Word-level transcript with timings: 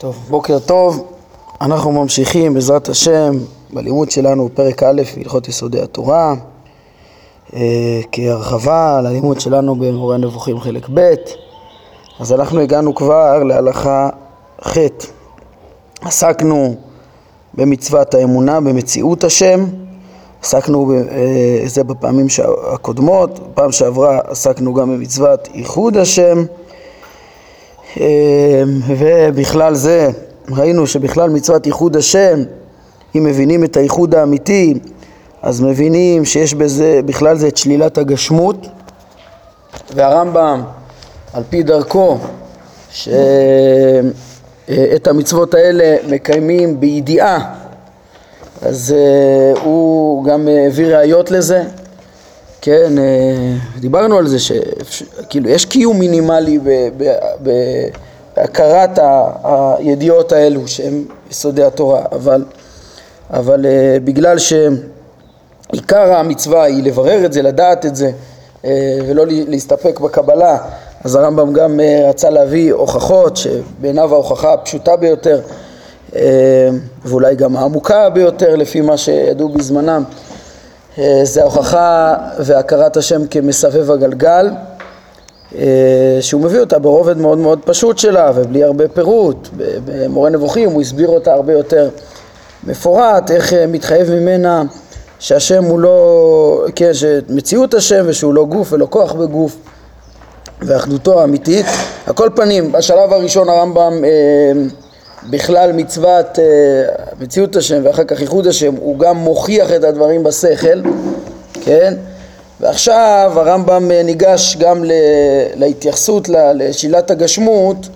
טוב, 0.00 0.26
בוקר 0.30 0.58
טוב, 0.58 1.06
אנחנו 1.60 1.92
ממשיכים 1.92 2.54
בעזרת 2.54 2.88
השם 2.88 3.32
בלימוד 3.72 4.10
שלנו 4.10 4.48
פרק 4.54 4.82
א' 4.82 5.02
בהלכות 5.16 5.48
יסודי 5.48 5.80
התורה 5.80 6.34
אה, 7.54 8.00
כהרחבה 8.12 8.98
על 8.98 9.06
הלימוד 9.06 9.40
שלנו 9.40 9.74
במורה 9.74 10.14
הנבוכים 10.14 10.60
חלק 10.60 10.88
ב' 10.94 11.14
אז 12.20 12.32
אנחנו 12.32 12.60
הגענו 12.60 12.94
כבר 12.94 13.42
להלכה 13.42 14.08
ח' 14.64 14.76
עסקנו 16.00 16.74
במצוות 17.54 18.14
האמונה 18.14 18.60
במציאות 18.60 19.24
השם. 19.24 19.64
עסקנו 20.42 20.86
בזה 20.86 21.80
אה, 21.80 21.84
בפעמים 21.84 22.26
הקודמות, 22.72 23.40
פעם 23.54 23.72
שעברה 23.72 24.20
עסקנו 24.24 24.74
גם 24.74 24.90
במצוות 24.90 25.48
ייחוד 25.54 25.96
השם 25.96 26.44
ובכלל 28.86 29.74
זה 29.74 30.10
ראינו 30.50 30.86
שבכלל 30.86 31.30
מצוות 31.30 31.66
ייחוד 31.66 31.96
השם, 31.96 32.42
אם 33.16 33.24
מבינים 33.24 33.64
את 33.64 33.76
הייחוד 33.76 34.14
האמיתי, 34.14 34.74
אז 35.42 35.60
מבינים 35.60 36.24
שיש 36.24 36.54
בזה, 36.54 37.00
בכלל 37.04 37.36
זה 37.36 37.48
את 37.48 37.56
שלילת 37.56 37.98
הגשמות, 37.98 38.66
והרמב"ם, 39.94 40.62
על 41.32 41.42
פי 41.50 41.62
דרכו, 41.62 42.18
שאת 42.90 43.06
המצוות 45.06 45.54
האלה 45.54 45.96
מקיימים 46.08 46.80
בידיעה, 46.80 47.54
אז 48.62 48.94
אה, 48.96 49.60
הוא 49.62 50.24
גם 50.24 50.48
הביא 50.66 50.86
ראיות 50.86 51.30
לזה, 51.30 51.62
כן, 52.62 52.98
אה, 52.98 53.56
דיברנו 53.80 54.18
על 54.18 54.26
זה 54.26 54.38
שכאילו 54.38 55.48
יש 55.48 55.64
קיום 55.64 55.98
מינימלי 55.98 56.58
בהכרת 58.36 58.98
הידיעות 59.44 60.32
האלו 60.32 60.68
שהם 60.68 61.04
יסודי 61.30 61.64
התורה, 61.64 62.02
אבל, 62.12 62.44
אבל 63.30 63.66
אה, 63.66 63.96
בגלל 64.04 64.36
שעיקר 64.38 66.12
המצווה 66.12 66.62
היא 66.62 66.84
לברר 66.84 67.24
את 67.24 67.32
זה, 67.32 67.42
לדעת 67.42 67.86
את 67.86 67.96
זה 67.96 68.10
אה, 68.64 68.98
ולא 69.06 69.24
להסתפק 69.26 70.00
בקבלה, 70.00 70.58
אז 71.04 71.14
הרמב"ם 71.14 71.52
גם 71.52 71.80
רצה 72.08 72.30
להביא 72.30 72.72
הוכחות 72.72 73.36
שבעיניו 73.36 74.14
ההוכחה 74.14 74.52
הפשוטה 74.52 74.96
ביותר 74.96 75.40
ואולי 77.04 77.34
גם 77.34 77.56
העמוקה 77.56 78.10
ביותר 78.10 78.56
לפי 78.56 78.80
מה 78.80 78.96
שידעו 78.96 79.48
בזמנם 79.48 80.04
זה 81.22 81.40
ההוכחה 81.42 82.14
והכרת 82.38 82.96
השם 82.96 83.26
כמסבב 83.26 83.90
הגלגל 83.90 84.50
אה, 85.58 86.18
שהוא 86.20 86.40
מביא 86.40 86.60
אותה 86.60 86.78
ברובד 86.78 87.18
מאוד 87.18 87.38
מאוד 87.38 87.58
פשוט 87.64 87.98
שלה 87.98 88.32
ובלי 88.34 88.64
הרבה 88.64 88.88
פירוט 88.88 89.48
במורה 89.84 90.30
נבוכים 90.30 90.70
הוא 90.70 90.80
הסביר 90.80 91.08
אותה 91.08 91.32
הרבה 91.32 91.52
יותר 91.52 91.88
מפורט 92.64 93.30
איך 93.30 93.52
אה, 93.52 93.66
מתחייב 93.66 94.10
ממנה 94.10 94.62
שהשם 95.18 95.64
הוא 95.64 95.80
לא, 95.80 96.66
כן, 96.76 96.94
שמציאות 96.94 97.74
השם 97.74 98.04
ושהוא 98.08 98.34
לא 98.34 98.44
גוף 98.44 98.72
ולא 98.72 98.86
כוח 98.90 99.12
בגוף 99.12 99.56
ואחדותו 100.62 101.20
האמיתית. 101.20 101.66
על 102.06 102.14
כל 102.14 102.28
פנים, 102.34 102.72
בשלב 102.72 103.12
הראשון 103.12 103.48
הרמב"ם 103.48 104.04
אה, 104.04 104.52
בכלל 105.28 105.72
מצוות 105.72 106.38
אה, 106.38 106.44
מציאות 107.20 107.56
השם 107.56 107.80
ואחר 107.84 108.04
כך 108.04 108.20
ייחוד 108.20 108.46
השם 108.46 108.74
הוא 108.74 108.98
גם 108.98 109.16
מוכיח 109.16 109.72
את 109.72 109.84
הדברים 109.84 110.22
בשכל, 110.22 110.80
כן? 111.64 111.94
ועכשיו 112.60 113.32
הרמב"ם 113.36 113.90
אה, 113.90 114.02
ניגש 114.02 114.56
גם 114.60 114.84
להתייחסות 115.56 116.28
לשאלת 116.54 117.10
הגשמות 117.10 117.88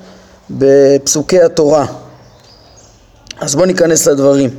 בפסוקי 0.50 1.40
התורה. 1.40 1.86
אז 3.40 3.54
בואו 3.54 3.66
ניכנס 3.66 4.06
לדברים. 4.06 4.50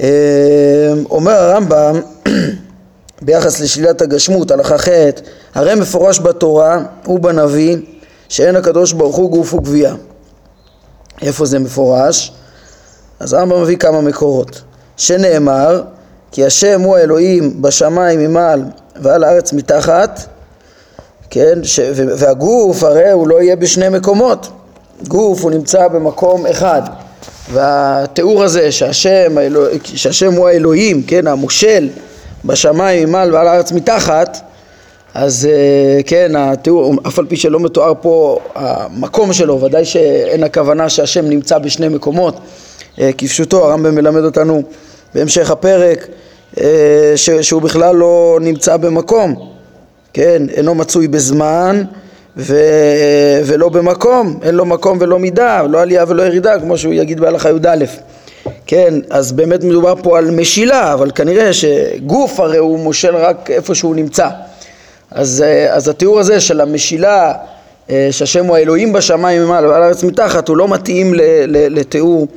אה, 0.00 0.92
אומר 1.10 1.32
הרמב"ם 1.32 2.00
ביחס 3.22 3.60
לשלילת 3.60 4.02
הגשמות, 4.02 4.50
הלכה 4.50 4.78
ח', 4.78 4.88
הרי 5.54 5.74
מפורש 5.74 6.20
בתורה 6.20 6.82
ובנביא 7.06 7.76
שאין 8.28 8.56
הקדוש 8.56 8.92
ברוך 8.92 9.16
הוא 9.16 9.30
גוף 9.30 9.54
וגבייה. 9.54 9.94
איפה 11.22 11.46
זה 11.46 11.58
מפורש? 11.58 12.32
אז 13.20 13.32
הרמב"ם 13.32 13.62
מביא 13.62 13.76
כמה 13.76 14.00
מקורות. 14.00 14.62
שנאמר, 14.96 15.82
כי 16.32 16.44
השם 16.44 16.80
הוא 16.80 16.96
האלוהים 16.96 17.62
בשמיים 17.62 18.20
ממעל 18.20 18.64
ועל 18.96 19.24
הארץ 19.24 19.52
מתחת, 19.52 20.20
כן, 21.30 21.58
ש, 21.62 21.80
והגוף 21.94 22.82
הרי 22.82 23.10
הוא 23.10 23.28
לא 23.28 23.42
יהיה 23.42 23.56
בשני 23.56 23.88
מקומות. 23.88 24.48
גוף 25.08 25.42
הוא 25.42 25.50
נמצא 25.50 25.88
במקום 25.88 26.46
אחד. 26.46 26.82
והתיאור 27.52 28.44
הזה 28.44 28.72
שהשם, 28.72 29.38
האלוה, 29.38 29.68
שהשם 29.84 30.32
הוא 30.32 30.48
האלוהים, 30.48 31.02
כן, 31.02 31.26
המושל 31.26 31.88
בשמיים 32.44 33.08
ממעל 33.08 33.34
ועל 33.34 33.48
הארץ 33.48 33.72
מתחת, 33.72 34.40
אז 35.14 35.48
אה, 35.50 36.02
כן, 36.06 36.32
התיאור, 36.36 36.94
אף 37.06 37.18
על 37.18 37.26
פי 37.26 37.36
שלא 37.36 37.60
מתואר 37.60 37.92
פה 38.00 38.38
המקום 38.54 39.32
שלו, 39.32 39.60
ודאי 39.60 39.84
שאין 39.84 40.44
הכוונה 40.44 40.88
שהשם 40.88 41.28
נמצא 41.28 41.58
בשני 41.58 41.88
מקומות, 41.88 42.40
אה, 43.00 43.10
כפשוטו, 43.18 43.64
הרמב"ם 43.64 43.94
מלמד 43.94 44.24
אותנו 44.24 44.62
בהמשך 45.14 45.50
הפרק 45.50 46.06
אה, 46.60 47.12
שהוא 47.42 47.62
בכלל 47.62 47.96
לא 47.96 48.38
נמצא 48.40 48.76
במקום, 48.76 49.34
כן, 50.12 50.42
אינו 50.48 50.74
מצוי 50.74 51.08
בזמן 51.08 51.82
ו... 52.36 52.56
ולא 53.44 53.68
במקום, 53.68 54.38
אין 54.42 54.54
לו 54.54 54.64
מקום 54.64 54.98
ולא 55.00 55.18
מידה, 55.18 55.62
לא 55.62 55.82
עלייה 55.82 56.04
ולא 56.08 56.22
ירידה, 56.22 56.60
כמו 56.60 56.78
שהוא 56.78 56.94
יגיד 56.94 57.20
בהלכה 57.20 57.50
י"א. 57.50 57.84
כן, 58.66 58.94
אז 59.10 59.32
באמת 59.32 59.64
מדובר 59.64 59.94
פה 60.02 60.18
על 60.18 60.30
משילה, 60.30 60.92
אבל 60.92 61.10
כנראה 61.14 61.52
שגוף 61.52 62.40
הרי 62.40 62.58
הוא 62.58 62.78
מושל 62.78 63.16
רק 63.16 63.50
איפה 63.50 63.74
שהוא 63.74 63.94
נמצא. 63.94 64.28
אז, 65.10 65.44
אה, 65.46 65.74
אז 65.74 65.88
התיאור 65.88 66.20
הזה 66.20 66.40
של 66.40 66.60
המשילה, 66.60 67.32
אה, 67.90 68.08
שהשם 68.10 68.44
הוא 68.44 68.56
האלוהים 68.56 68.92
בשמיים 68.92 69.50
ועל 69.50 69.82
הארץ 69.82 70.04
מתחת, 70.04 70.48
הוא 70.48 70.56
לא 70.56 70.68
מתאים 70.68 71.14
לתיאור 71.46 72.28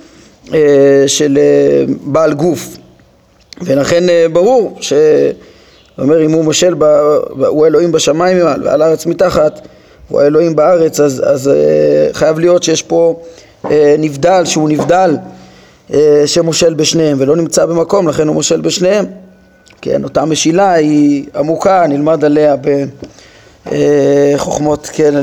אה, 0.54 0.60
של 1.08 1.40
בעל 2.04 2.34
גוף. 2.34 2.78
ולכן 3.62 4.04
ברור 4.34 4.78
ש... 4.82 4.94
אומר 5.98 6.26
אם 6.26 6.32
הוא 6.32 6.44
מושל. 6.44 6.74
הוא 7.48 7.66
האלוהים 7.66 7.92
בשמיים 7.92 8.38
ועל 8.42 8.82
הארץ 8.82 9.06
מתחת, 9.06 9.68
הוא 10.10 10.22
האלוהים 10.22 10.56
בארץ, 10.56 11.00
אז, 11.00 11.24
אז 11.26 11.52
חייב 12.14 12.40
להיות 12.40 12.64
שיש 12.64 12.82
פה 12.82 13.20
נבדל, 14.00 14.46
שהוא 14.46 14.70
נבדל, 14.70 15.18
שמושל 16.26 16.74
בשניהם 16.74 17.18
ולא 17.20 17.36
נמצא 17.36 17.66
במקום, 17.66 18.08
לכן 18.08 18.28
הוא 18.28 18.36
מושל 18.36 18.62
בשניהם. 18.62 19.06
כן, 19.84 20.04
אותה 20.04 20.26
משילה 20.26 20.74
היא 20.74 21.26
עמוקה, 21.36 21.86
נלמד 21.88 22.24
עליה 22.26 22.56
בחוכמות, 24.36 24.90
כן, 24.94 25.14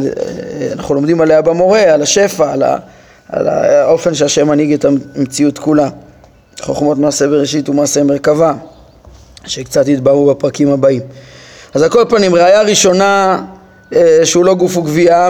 אנחנו 0.72 0.94
לומדים 0.94 1.20
עליה 1.20 1.42
במורה, 1.42 1.80
על 1.80 2.02
השפע, 2.02 2.52
על, 2.52 2.62
ה, 2.62 2.76
על 3.28 3.48
האופן 3.48 4.14
שהשם 4.14 4.48
מנהיג 4.48 4.72
את 4.72 4.84
המציאות 4.84 5.58
כולה. 5.58 5.88
חוכמות 6.60 6.98
מעשה 6.98 7.28
בראשית 7.28 7.68
ומעשה 7.68 8.02
מרכבה, 8.02 8.52
שקצת 9.44 9.88
יתבהרו 9.88 10.26
בפרקים 10.26 10.68
הבאים. 10.72 11.02
אז 11.74 11.82
על 11.82 11.88
כל 11.88 12.04
פנים, 12.08 12.34
ראיה 12.34 12.62
ראשונה 12.62 13.42
אה, 13.94 14.20
שהוא 14.24 14.44
לא 14.44 14.54
גוף 14.54 14.76
וגבייה, 14.76 15.28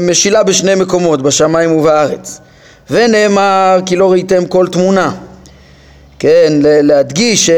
משילה 0.00 0.42
בשני 0.42 0.74
מקומות, 0.74 1.22
בשמיים 1.22 1.76
ובארץ. 1.76 2.40
ונאמר 2.90 3.80
כי 3.86 3.96
לא 3.96 4.12
ראיתם 4.12 4.46
כל 4.46 4.66
תמונה. 4.66 5.12
כן, 6.22 6.52
להדגיש 6.62 7.46
ש, 7.46 7.50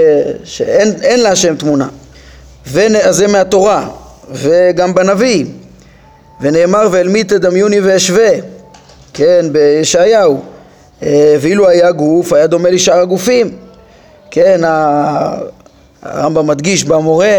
שאין 0.44 1.20
להשם 1.20 1.56
תמונה. 1.56 1.88
אז 3.02 3.16
זה 3.16 3.26
מהתורה, 3.26 3.88
וגם 4.32 4.94
בנביא. 4.94 5.44
ונאמר 6.40 6.88
ואל 6.92 7.08
מי 7.08 7.24
תדמיוני 7.24 7.80
ואשווה, 7.80 8.30
כן, 9.14 9.46
בישעיהו. 9.52 10.40
אה, 11.02 11.36
ואילו 11.40 11.68
היה 11.68 11.92
גוף, 11.92 12.32
היה 12.32 12.46
דומה 12.46 12.70
לשאר 12.70 12.98
הגופים. 13.00 13.56
כן, 14.30 14.60
הרמב"ם 16.02 16.46
מדגיש 16.46 16.84
במורה, 16.84 17.38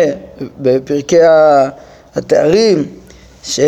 בפרקי 0.60 1.20
התארים, 2.16 2.86
ש... 3.44 3.60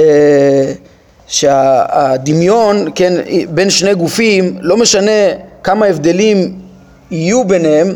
שהדמיון, 1.27 2.87
כן, 2.95 3.13
בין 3.49 3.69
שני 3.69 3.95
גופים, 3.95 4.57
לא 4.61 4.77
משנה 4.77 5.11
כמה 5.63 5.85
הבדלים 5.85 6.66
יהיו 7.11 7.43
ביניהם, 7.43 7.95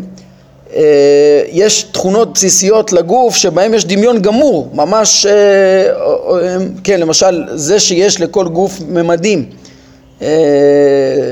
אה, 0.75 1.41
יש 1.51 1.83
תכונות 1.83 2.33
בסיסיות 2.33 2.93
לגוף 2.93 3.35
שבהם 3.35 3.73
יש 3.73 3.85
דמיון 3.85 4.21
גמור, 4.21 4.69
ממש, 4.73 5.25
אה, 5.25 5.31
אה, 5.31 6.57
כן, 6.83 6.99
למשל 6.99 7.43
זה 7.55 7.79
שיש 7.79 8.21
לכל 8.21 8.47
גוף 8.47 8.79
ממדים, 8.87 9.45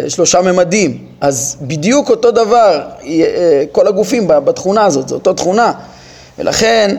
שלושה 0.07 0.41
ממדים, 0.41 0.97
אז 1.21 1.57
בדיוק 1.61 2.09
אותו 2.09 2.31
דבר, 2.31 2.81
כל 3.71 3.87
הגופים 3.87 4.27
בתכונה 4.27 4.85
הזאת, 4.85 5.07
זו 5.09 5.15
אותה 5.15 5.33
תכונה, 5.33 5.71
ולכן 6.39 6.95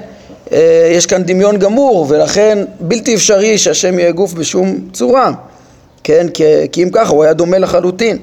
יש 0.90 1.06
כאן 1.06 1.22
דמיון 1.22 1.58
גמור, 1.58 2.06
ולכן 2.08 2.64
בלתי 2.80 3.14
אפשרי 3.14 3.58
שהשם 3.58 3.98
יהיה 3.98 4.12
גוף 4.12 4.32
בשום 4.32 4.78
צורה. 4.92 5.32
כן, 6.04 6.26
כי 6.72 6.82
אם 6.82 6.90
ככה 6.92 7.12
הוא 7.12 7.24
היה 7.24 7.32
דומה 7.32 7.58
לחלוטין 7.58 8.18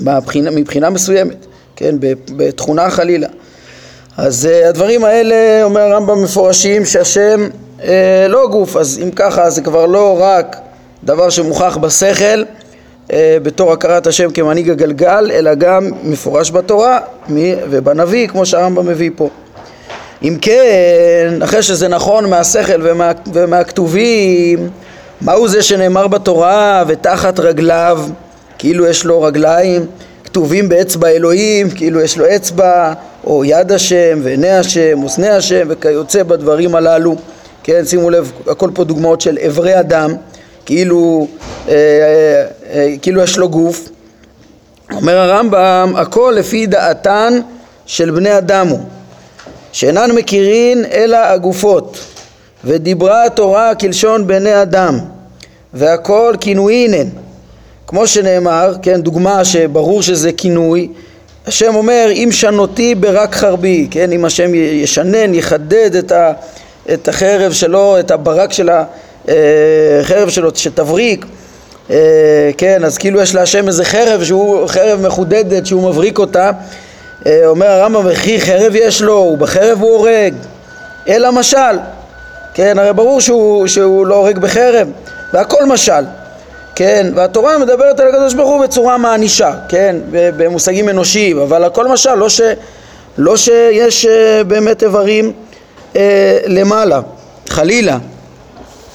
מבחינה, 0.00 0.50
מבחינה 0.50 0.90
מסוימת, 0.90 1.46
כן, 1.76 1.94
בתכונה 2.36 2.90
חלילה. 2.90 3.28
אז 4.16 4.48
uh, 4.50 4.68
הדברים 4.68 5.04
האלה, 5.04 5.64
אומר 5.64 5.80
הרמב"ם 5.80 6.22
מפורשים, 6.22 6.84
שהשם 6.84 7.48
uh, 7.78 7.82
לא 8.28 8.48
גוף, 8.50 8.76
אז 8.76 9.00
אם 9.02 9.10
ככה 9.10 9.50
זה 9.50 9.62
כבר 9.62 9.86
לא 9.86 10.18
רק 10.20 10.56
דבר 11.04 11.30
שמוכח 11.30 11.76
בשכל 11.76 12.42
uh, 13.08 13.12
בתור 13.42 13.72
הכרת 13.72 14.06
השם 14.06 14.30
כמנהיג 14.30 14.70
הגלגל, 14.70 15.30
אלא 15.34 15.54
גם 15.54 15.90
מפורש 16.02 16.50
בתורה 16.50 16.98
ובנביא, 17.70 18.28
כמו 18.28 18.46
שהרמב"ם 18.46 18.86
מביא 18.86 19.10
פה. 19.16 19.28
אם 20.22 20.36
כן, 20.40 21.38
אחרי 21.44 21.62
שזה 21.62 21.88
נכון 21.88 22.30
מהשכל 22.30 22.80
ומה, 22.82 23.12
ומהכתובים, 23.32 24.70
מהו 25.20 25.48
זה 25.48 25.62
שנאמר 25.62 26.06
בתורה 26.06 26.84
ותחת 26.86 27.40
רגליו, 27.40 28.02
כאילו 28.58 28.86
יש 28.86 29.04
לו 29.04 29.22
רגליים, 29.22 29.86
כתובים 30.32 30.68
באצבע 30.68 31.08
אלוהים, 31.08 31.70
כאילו 31.70 32.00
יש 32.00 32.18
לו 32.18 32.24
אצבע, 32.36 32.92
או 33.24 33.44
יד 33.44 33.72
השם, 33.72 34.20
ועיני 34.22 34.50
השם, 34.50 35.04
ושני 35.04 35.28
השם, 35.28 35.66
וכיוצא 35.68 36.22
בדברים 36.22 36.74
הללו. 36.74 37.16
כן, 37.62 37.84
שימו 37.84 38.10
לב, 38.10 38.32
הכל 38.46 38.70
פה 38.74 38.84
דוגמאות 38.84 39.20
של 39.20 39.38
אברי 39.46 39.80
אדם, 39.80 40.14
כאילו, 40.66 41.26
אה, 41.68 41.74
אה, 41.74 42.46
אה, 42.72 42.94
כאילו 43.02 43.22
יש 43.22 43.38
לו 43.38 43.48
גוף. 43.48 43.88
אומר 44.92 45.18
הרמב"ם, 45.18 45.92
הכל 45.96 46.34
לפי 46.36 46.66
דעתן 46.66 47.40
של 47.86 48.10
בני 48.10 48.38
אדם 48.38 48.68
הוא, 48.68 48.80
שאינן 49.72 50.10
מכירין 50.10 50.84
אלא 50.92 51.16
הגופות, 51.16 51.98
ודיברה 52.64 53.24
התורה 53.24 53.74
כלשון 53.74 54.26
בני 54.26 54.62
אדם, 54.62 54.98
והכל 55.74 56.34
כינויין 56.40 56.94
הן. 56.94 57.08
כמו 57.92 58.06
שנאמר, 58.06 58.74
כן, 58.82 59.00
דוגמה 59.00 59.44
שברור 59.44 60.02
שזה 60.02 60.32
כינוי, 60.32 60.88
השם 61.46 61.74
אומר 61.74 62.08
אם 62.12 62.28
שנותי 62.32 62.94
ברק 62.94 63.34
חרבי, 63.34 63.88
כן, 63.90 64.12
אם 64.12 64.24
השם 64.24 64.54
ישנן, 64.54 65.34
יחדד 65.34 65.96
את, 65.96 66.12
ה, 66.12 66.32
את 66.92 67.08
החרב 67.08 67.52
שלו, 67.52 67.98
את 68.00 68.10
הברק 68.10 68.52
של 68.52 68.70
החרב 69.28 70.28
שלו, 70.28 70.50
שתבריק, 70.54 71.26
אה, 71.90 72.50
כן, 72.58 72.84
אז 72.84 72.98
כאילו 72.98 73.20
יש 73.20 73.34
להשם 73.34 73.68
איזה 73.68 73.84
חרב 73.84 74.24
שהוא 74.24 74.66
חרב 74.66 75.06
מחודדת 75.06 75.66
שהוא 75.66 75.90
מבריק 75.90 76.18
אותה, 76.18 76.50
אה, 77.26 77.46
אומר 77.46 77.66
הרמב"ם 77.66 78.02
וכי 78.04 78.40
חרב 78.40 78.72
יש 78.74 79.02
לו, 79.02 79.14
ובחרב 79.14 79.78
הוא 79.80 79.96
הורג, 79.96 80.34
אלא 81.08 81.32
משל, 81.32 81.78
כן, 82.54 82.78
הרי 82.78 82.92
ברור 82.92 83.20
שהוא, 83.20 83.66
שהוא 83.66 84.06
לא 84.06 84.14
הורג 84.14 84.38
בחרב, 84.38 84.88
והכל 85.32 85.64
משל 85.66 86.04
כן, 86.74 87.06
והתורה 87.14 87.58
מדברת 87.58 88.00
על 88.00 88.08
הקדוש 88.08 88.34
ברוך 88.34 88.50
הוא 88.50 88.62
בצורה 88.62 88.98
מענישה, 88.98 89.52
כן, 89.68 89.96
במושגים 90.10 90.88
אנושיים, 90.88 91.38
אבל 91.38 91.64
הכל 91.64 91.88
משל, 91.88 92.14
לא, 92.14 92.28
ש, 92.28 92.40
לא 93.18 93.36
שיש 93.36 94.06
אה, 94.06 94.44
באמת 94.44 94.82
איברים 94.82 95.32
אה, 95.96 96.38
למעלה, 96.46 97.00
חלילה, 97.48 97.98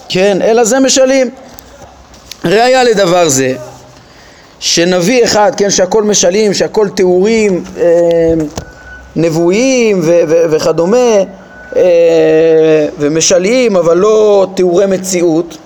כן, 0.10 0.38
אלא 0.42 0.64
זה 0.64 0.80
משלים. 0.80 1.30
ראיה 2.46 2.84
לדבר 2.84 3.30
זה, 3.30 3.54
שנביא 4.60 5.24
אחד, 5.24 5.52
כן, 5.58 5.70
שהכל 5.70 6.04
משלים, 6.04 6.54
שהכל 6.54 6.90
תיאורים 6.90 7.64
אה, 7.78 7.86
נבואיים 9.16 10.00
ו- 10.04 10.22
ו- 10.28 10.44
וכדומה, 10.50 11.18
אה, 11.76 12.86
ומשלים, 13.00 13.76
אבל 13.76 13.98
לא 13.98 14.48
תיאורי 14.56 14.86
מציאות, 14.86 15.58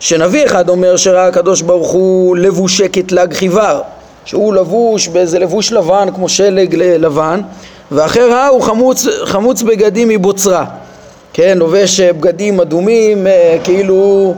שנביא 0.00 0.46
אחד 0.46 0.68
אומר 0.68 0.96
שראה 0.96 1.26
הקדוש 1.26 1.62
ברוך 1.62 1.90
הוא 1.90 2.36
לבושי 2.36 2.88
כתלג 2.92 3.34
חיוור 3.34 3.80
שהוא 4.24 4.54
לבוש 4.54 5.08
באיזה 5.08 5.38
לבוש 5.38 5.72
לבן 5.72 6.08
כמו 6.14 6.28
שלג 6.28 6.74
לבן 6.74 7.40
ואחר 7.92 8.30
ראה 8.30 8.48
הוא 8.48 8.62
חמוץ, 8.62 9.06
חמוץ 9.24 9.62
בגדים 9.62 10.08
מבוצרה. 10.08 10.64
כן, 11.32 11.58
לובש 11.58 12.00
אה, 12.00 12.12
בגדים 12.12 12.60
אדומים 12.60 13.26
אה, 13.26 13.58
כאילו 13.64 14.34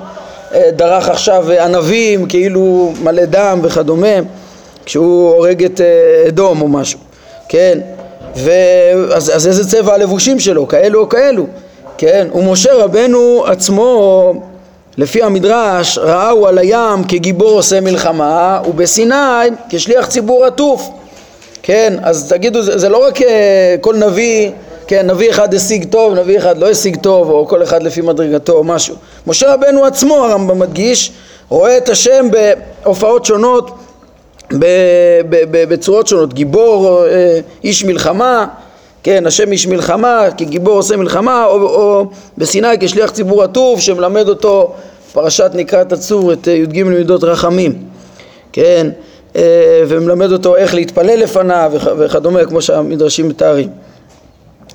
אה, 0.55 0.71
דרך 0.71 1.09
עכשיו 1.09 1.51
ענבים 1.51 2.27
כאילו 2.27 2.93
מלא 3.03 3.25
דם 3.25 3.61
וכדומה 3.63 4.17
כשהוא 4.85 5.31
הורג 5.31 5.65
את 5.65 5.81
אדום 6.29 6.63
או 6.63 6.69
משהו. 6.69 6.99
כן 7.49 7.79
ואז 8.37 9.37
אז 9.37 9.47
איזה 9.47 9.69
צבע 9.71 9.95
הלבושים 9.95 10.41
שלו? 10.41 10.69
כאלו 10.69 11.01
או 11.01 11.09
כאלו. 11.09 11.47
כן 11.99 12.29
ומשה 12.35 12.75
רבנו 12.75 13.45
עצמו 13.47 14.33
לפי 14.97 15.23
המדרש 15.23 15.99
ראהו 15.99 16.47
על 16.47 16.59
הים 16.59 17.05
כגיבור 17.09 17.51
עושה 17.51 17.81
מלחמה 17.81 18.61
ובסיני 18.69 19.15
כשליח 19.69 20.07
ציבור 20.07 20.45
עטוף. 20.45 20.91
כן 21.63 21.95
אז 22.03 22.29
תגידו 22.29 22.63
זה, 22.63 22.79
זה 22.79 22.89
לא 22.89 23.07
רק 23.07 23.23
אה, 23.23 23.77
כל 23.81 23.97
נביא 23.97 24.51
כן 24.87 25.11
נביא 25.11 25.31
אחד 25.31 25.55
השיג 25.55 25.85
טוב 25.85 26.15
נביא 26.15 26.39
אחד 26.39 26.59
לא 26.59 26.71
השיג 26.71 26.97
טוב 26.97 27.31
או 27.31 27.49
כל 27.49 27.63
אחד 27.63 27.83
לפי 27.83 28.01
מדרגתו 28.01 28.53
או 28.53 28.65
משהו. 28.65 28.97
משה 29.27 29.55
רבנו 29.55 29.85
עצמו 29.85 30.15
הרמב"ם 30.25 30.59
מדגיש 30.59 31.13
רואה 31.49 31.77
את 31.77 31.89
השם 31.89 32.29
בהופעות 32.31 33.25
שונות 33.25 33.71
בצורות 35.51 36.07
שונות. 36.07 36.35
גיבור 36.35 37.07
אה, 37.07 37.41
איש 37.65 37.85
מלחמה 37.85 38.47
כן, 39.03 39.27
השם 39.27 39.53
איש 39.53 39.67
מלחמה, 39.67 40.25
כגיבור 40.37 40.75
עושה 40.75 40.97
מלחמה, 40.97 41.45
או, 41.45 41.63
או 41.63 42.07
בסיני 42.39 42.69
כשליח 42.81 43.11
ציבור 43.11 43.43
עטוף 43.43 43.81
שמלמד 43.81 44.29
אותו 44.29 44.75
פרשת 45.13 45.51
נקראת 45.55 45.93
הצור 45.93 46.33
את 46.33 46.49
אה, 46.49 46.53
י"ג 46.53 46.83
מידות 46.83 47.25
רחמים, 47.25 47.73
כן, 48.53 48.87
אה, 49.37 49.83
ומלמד 49.89 50.33
אותו 50.33 50.57
איך 50.57 50.75
להתפלל 50.75 51.21
לפניו 51.21 51.73
וכדומה, 51.99 52.45
כמו 52.45 52.63
שהמדרשים 52.63 53.29
מתארים. 53.29 53.69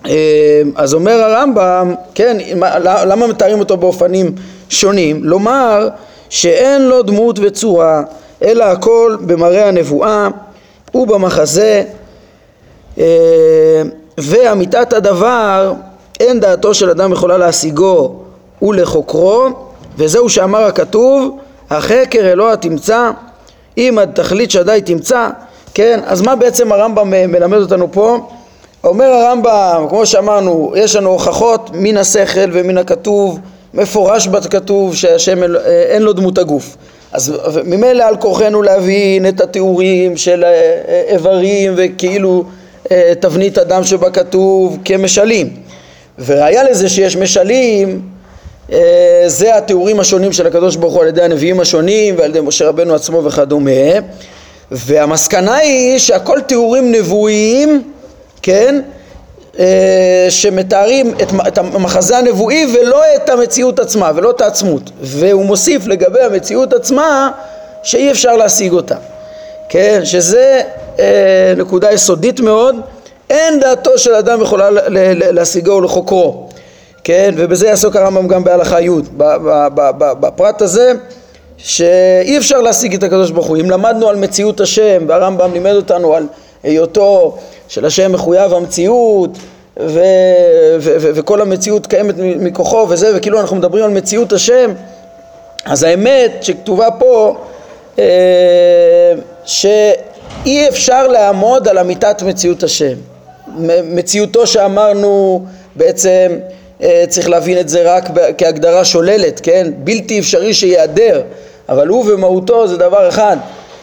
אה, 0.05 0.61
אז 0.75 0.93
אומר 0.93 1.21
הרמב"ם, 1.21 1.95
כן, 2.15 2.37
למה 2.83 3.27
מתארים 3.27 3.59
אותו 3.59 3.77
באופנים 3.77 4.35
שונים? 4.69 5.23
לומר 5.23 5.87
שאין 6.29 6.81
לו 6.81 7.01
דמות 7.03 7.39
וצורה, 7.41 8.01
אלא 8.43 8.63
הכל 8.63 9.17
במראה 9.21 9.67
הנבואה 9.67 10.27
ובמחזה, 10.95 11.83
ואמיתת 14.17 14.93
הדבר, 14.93 15.73
אין 16.19 16.39
דעתו 16.39 16.73
של 16.73 16.89
אדם 16.89 17.11
יכולה 17.11 17.37
להשיגו 17.37 18.15
ולחוקרו, 18.61 19.47
וזהו 19.97 20.29
שאמר 20.29 20.63
הכתוב, 20.63 21.37
החקר 21.69 22.31
אלוה 22.31 22.57
תמצא, 22.57 23.09
אם 23.77 23.97
עד 24.01 24.11
תכלית 24.13 24.51
שדי 24.51 24.81
תמצא, 24.85 25.29
כן, 25.73 25.99
אז 26.05 26.21
מה 26.21 26.35
בעצם 26.35 26.71
הרמב"ם 26.71 27.09
מלמד 27.09 27.57
אותנו 27.57 27.91
פה? 27.91 28.29
אומר 28.83 29.05
הרמב"ם, 29.05 29.85
כמו 29.89 30.05
שאמרנו, 30.05 30.73
יש 30.75 30.95
לנו 30.95 31.09
הוכחות 31.09 31.69
מן 31.73 31.97
השכל 31.97 32.49
ומן 32.51 32.77
הכתוב, 32.77 33.39
מפורש 33.73 34.27
בכתוב 34.27 34.95
שהשם 34.95 35.43
אין 35.65 36.01
לו 36.01 36.13
דמות 36.13 36.37
הגוף. 36.37 36.77
אז 37.11 37.33
ממילא 37.65 38.03
על 38.03 38.17
כורחנו 38.17 38.61
להבין 38.61 39.27
את 39.27 39.41
התיאורים 39.41 40.17
של 40.17 40.45
איברים 41.07 41.73
וכאילו 41.77 42.43
אה, 42.91 43.13
תבנית 43.19 43.57
אדם 43.57 43.83
שבכתוב 43.83 44.77
כמשלים. 44.85 45.49
וראיה 46.19 46.63
לזה 46.63 46.89
שיש 46.89 47.17
משלים 47.17 48.01
אה, 48.71 49.23
זה 49.27 49.57
התיאורים 49.57 49.99
השונים 49.99 50.33
של 50.33 50.47
הקדוש 50.47 50.75
ברוך 50.75 50.93
הוא 50.93 51.01
על 51.01 51.07
ידי 51.07 51.21
הנביאים 51.21 51.59
השונים 51.59 52.15
ועל 52.17 52.29
ידי 52.29 52.41
משה 52.41 52.67
רבנו 52.67 52.95
עצמו 52.95 53.23
וכדומה. 53.23 53.71
והמסקנה 54.71 55.55
היא 55.55 55.99
שהכל 55.99 56.41
תיאורים 56.41 56.91
נבואיים, 56.91 57.91
כן, 58.41 58.81
אה, 59.59 60.27
שמתארים 60.29 61.13
את, 61.21 61.31
את 61.47 61.57
המחזה 61.57 62.17
הנבואי 62.17 62.65
ולא 62.73 63.01
את 63.15 63.29
המציאות 63.29 63.79
עצמה 63.79 64.11
ולא 64.15 64.29
את 64.29 64.41
העצמות. 64.41 64.91
והוא 65.01 65.45
מוסיף 65.45 65.87
לגבי 65.87 66.21
המציאות 66.21 66.73
עצמה 66.73 67.31
שאי 67.83 68.11
אפשר 68.11 68.35
להשיג 68.35 68.73
אותה. 68.73 68.95
כן, 69.69 70.01
שזה 70.03 70.61
אה, 70.99 71.53
נקודה 71.57 71.91
יסודית 71.91 72.39
מאוד 72.39 72.75
אין 73.29 73.59
דעתו 73.59 73.97
של 73.97 74.13
אדם 74.13 74.41
יכולה 74.41 74.69
להשיגו 75.31 75.71
ולחוקרו 75.71 76.47
כן, 77.03 77.33
ובזה 77.37 77.67
יעסוק 77.67 77.95
הרמב"ם 77.95 78.27
גם 78.27 78.43
בהלכה 78.43 78.81
י' 78.81 78.89
בפרט 80.19 80.61
הזה 80.61 80.91
שאי 81.57 82.37
אפשר 82.37 82.61
להשיג 82.61 82.93
את 82.93 83.03
הקדוש 83.03 83.31
ברוך 83.31 83.47
הוא. 83.47 83.57
אם 83.57 83.69
למדנו 83.69 84.09
על 84.09 84.15
מציאות 84.15 84.61
השם 84.61 85.03
והרמב"ם 85.07 85.53
לימד 85.53 85.73
אותנו 85.75 86.15
על 86.15 86.27
היותו 86.63 87.37
של 87.67 87.85
השם 87.85 88.11
מחויב 88.11 88.53
המציאות 88.53 89.29
ו- 89.79 89.99
ו- 90.79 90.95
ו- 90.99 91.11
וכל 91.15 91.41
המציאות 91.41 91.87
קיימת 91.87 92.15
מכוחו 92.17 92.87
וזה 92.89 93.11
וכאילו 93.15 93.39
אנחנו 93.39 93.55
מדברים 93.55 93.83
על 93.83 93.91
מציאות 93.91 94.33
השם 94.33 94.71
אז 95.65 95.83
האמת 95.83 96.31
שכתובה 96.41 96.91
פה 96.91 97.35
אה, 97.99 99.13
שאי 100.45 100.69
אפשר 100.69 101.07
לעמוד 101.07 101.67
על 101.67 101.77
אמיתת 101.77 102.21
מציאות 102.21 102.63
השם 102.63 102.93
מציאותו 103.83 104.47
שאמרנו 104.47 105.45
בעצם 105.75 106.31
אה, 106.83 107.03
צריך 107.09 107.29
להבין 107.29 107.59
את 107.59 107.69
זה 107.69 107.95
רק 107.95 108.09
כהגדרה 108.37 108.85
שוללת, 108.85 109.39
כן? 109.43 109.71
בלתי 109.77 110.19
אפשרי 110.19 110.53
שייעדר, 110.53 111.21
אבל 111.69 111.87
הוא 111.87 112.05
ומהותו 112.07 112.67
זה 112.67 112.77
דבר 112.77 113.09
אחד. 113.09 113.37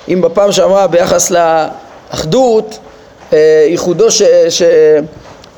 אם 0.09 0.21
בפעם 0.21 0.52
שעברה 0.52 0.87
ביחס 0.87 1.31
לאחדות, 1.31 2.78
אה, 3.33 3.66
ייחודו 3.69 4.11
ש... 4.11 4.23
ש 4.49 4.62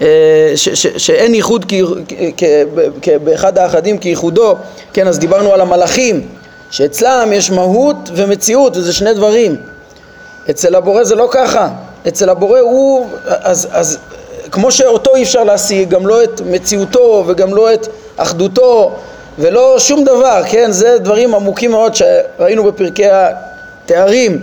אה, 0.02 0.52
ש, 0.56 0.68
ש, 0.68 0.87
שאין 0.87 1.34
ייחוד 1.34 1.64
כ, 1.68 1.75
כ, 2.37 2.44
כ, 3.02 3.08
באחד 3.08 3.58
האחדים 3.58 3.99
כייחודו, 3.99 4.56
כן, 4.92 5.08
אז 5.08 5.18
דיברנו 5.18 5.52
על 5.52 5.61
המלאכים, 5.61 6.26
שאצלם 6.70 7.28
יש 7.32 7.50
מהות 7.50 7.96
ומציאות, 8.14 8.76
וזה 8.76 8.92
שני 8.92 9.14
דברים. 9.14 9.56
אצל 10.50 10.74
הבורא 10.74 11.04
זה 11.04 11.14
לא 11.14 11.28
ככה. 11.30 11.68
אצל 12.08 12.28
הבורא 12.28 12.60
הוא, 12.60 13.08
אז, 13.26 13.68
אז 13.72 13.98
כמו 14.50 14.72
שאותו 14.72 15.14
אי 15.14 15.22
אפשר 15.22 15.44
להשיג, 15.44 15.88
גם 15.88 16.06
לא 16.06 16.24
את 16.24 16.40
מציאותו 16.40 17.24
וגם 17.26 17.54
לא 17.54 17.74
את 17.74 17.88
אחדותו 18.16 18.92
ולא 19.38 19.78
שום 19.78 20.04
דבר, 20.04 20.42
כן? 20.48 20.70
זה 20.70 20.98
דברים 20.98 21.34
עמוקים 21.34 21.70
מאוד 21.70 21.92
שראינו 21.94 22.64
בפרקי 22.64 23.06
התארים, 23.10 24.40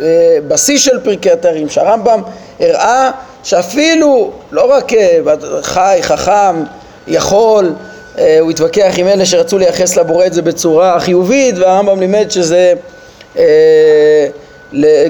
אה, 0.00 0.38
בשיא 0.48 0.78
של 0.78 1.00
פרקי 1.00 1.30
התארים, 1.30 1.68
שהרמב"ם 1.68 2.22
הראה 2.60 3.10
שאפילו 3.44 4.32
לא 4.52 4.72
רק 4.72 4.92
אה, 4.92 5.18
חי, 5.62 5.98
חכם, 6.02 6.62
יכול, 7.06 7.72
אה, 8.18 8.38
הוא 8.40 8.50
התווכח 8.50 8.92
עם 8.96 9.08
אלה 9.08 9.26
שרצו 9.26 9.58
לייחס 9.58 9.96
לבורא 9.96 10.26
את 10.26 10.32
זה 10.32 10.42
בצורה 10.42 11.00
חיובית 11.00 11.58
והרמב"ם 11.58 12.00
לימד 12.00 12.30
שזה 12.30 12.74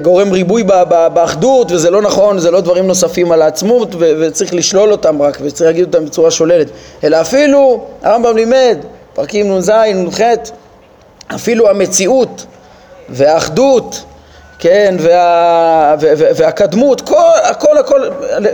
גורם 0.03 0.33
ריבוי 0.33 0.63
באחדות 1.15 1.73
וזה 1.73 1.91
לא 1.91 2.03
נכון, 2.03 2.39
זה 2.39 2.51
לא 2.51 2.61
דברים 2.61 2.87
נוספים 2.87 3.33
על 3.33 3.43
העצמות 3.43 3.89
וצריך 3.99 4.55
לשלול 4.55 4.93
אותם 4.93 5.23
רק 5.23 5.39
וצריך 5.43 5.67
להגיד 5.67 5.85
אותם 5.85 6.05
בצורה 6.05 6.31
שוללת. 6.31 6.67
אלא 7.05 7.21
אפילו 7.21 7.85
הרמב"ם 8.03 8.37
לימד, 8.37 8.79
פרקים 9.15 9.59
נ"ז, 9.59 9.71
נ"ח, 9.71 10.21
אפילו 11.35 11.71
המציאות 11.71 12.47
והאחדות 13.09 14.05
כן, 14.59 14.95
וה, 14.99 15.95
וה, 16.01 16.13
והקדמות, 16.37 17.01
כל, 17.01 17.17
הכל, 17.43 17.79
הכל, 17.79 18.01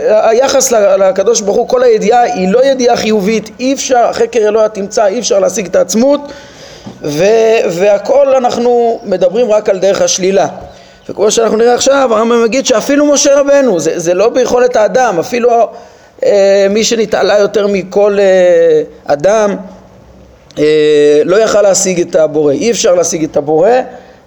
היחס 0.07 0.71
לקדוש 0.71 1.41
ברוך 1.41 1.57
הוא, 1.57 1.67
כל 1.67 1.83
הידיעה 1.83 2.21
היא 2.21 2.51
לא 2.51 2.65
ידיעה 2.65 2.97
חיובית, 2.97 3.49
אי 3.59 3.73
אפשר, 3.73 4.13
חקר 4.13 4.39
אלוה 4.39 4.69
תמצא, 4.69 5.05
אי 5.05 5.19
אפשר 5.19 5.39
להשיג 5.39 5.65
את 5.65 5.75
העצמות 5.75 6.21
ו, 7.01 7.23
והכל 7.69 8.35
אנחנו 8.35 8.99
מדברים 9.03 9.51
רק 9.51 9.69
על 9.69 9.79
דרך 9.79 10.01
השלילה 10.01 10.47
וכמו 11.09 11.31
שאנחנו 11.31 11.57
נראה 11.57 11.73
עכשיו, 11.73 12.09
הרמב"ם 12.11 12.43
מגיד 12.43 12.65
שאפילו 12.65 13.05
משה 13.05 13.39
רבנו, 13.39 13.79
זה, 13.79 13.99
זה 13.99 14.13
לא 14.13 14.29
ביכולת 14.29 14.75
האדם, 14.75 15.19
אפילו 15.19 15.49
אה, 16.25 16.67
מי 16.69 16.83
שנתעלה 16.83 17.39
יותר 17.39 17.67
מכל 17.67 18.17
אה, 18.19 18.81
אדם 19.05 19.55
אה, 20.59 21.21
לא 21.25 21.35
יכל 21.35 21.61
להשיג 21.61 22.01
את 22.01 22.15
הבורא, 22.15 22.51
אי 22.51 22.71
אפשר 22.71 22.95
להשיג 22.95 23.23
את 23.23 23.37
הבורא 23.37 23.69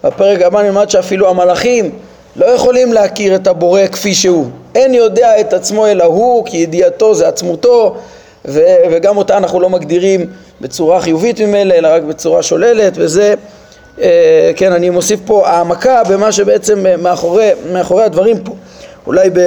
בפרק 0.04 0.42
הבא 0.42 0.62
נלמד 0.62 0.90
שאפילו 0.90 1.30
המלאכים 1.30 1.90
לא 2.36 2.46
יכולים 2.46 2.92
להכיר 2.92 3.34
את 3.34 3.46
הבורא 3.46 3.86
כפי 3.86 4.14
שהוא. 4.14 4.46
אין 4.74 4.94
יודע 4.94 5.40
את 5.40 5.52
עצמו 5.52 5.86
אלא 5.86 6.04
הוא, 6.04 6.46
כי 6.46 6.56
ידיעתו 6.56 7.14
זה 7.14 7.28
עצמותו, 7.28 7.96
ו- 8.44 8.60
וגם 8.90 9.16
אותה 9.16 9.36
אנחנו 9.36 9.60
לא 9.60 9.70
מגדירים 9.70 10.26
בצורה 10.60 11.00
חיובית 11.00 11.40
ממילא, 11.40 11.74
אלא 11.74 11.88
רק 11.88 12.02
בצורה 12.02 12.42
שוללת, 12.42 12.92
וזה, 12.96 13.34
כן, 14.56 14.72
אני 14.72 14.90
מוסיף 14.90 15.20
פה 15.26 15.48
העמקה 15.48 16.02
במה 16.08 16.32
שבעצם 16.32 16.84
מאחורי, 17.02 17.50
מאחורי 17.72 18.04
הדברים 18.04 18.38
פה. 18.44 18.52
אולי 19.06 19.30
ב, 19.30 19.38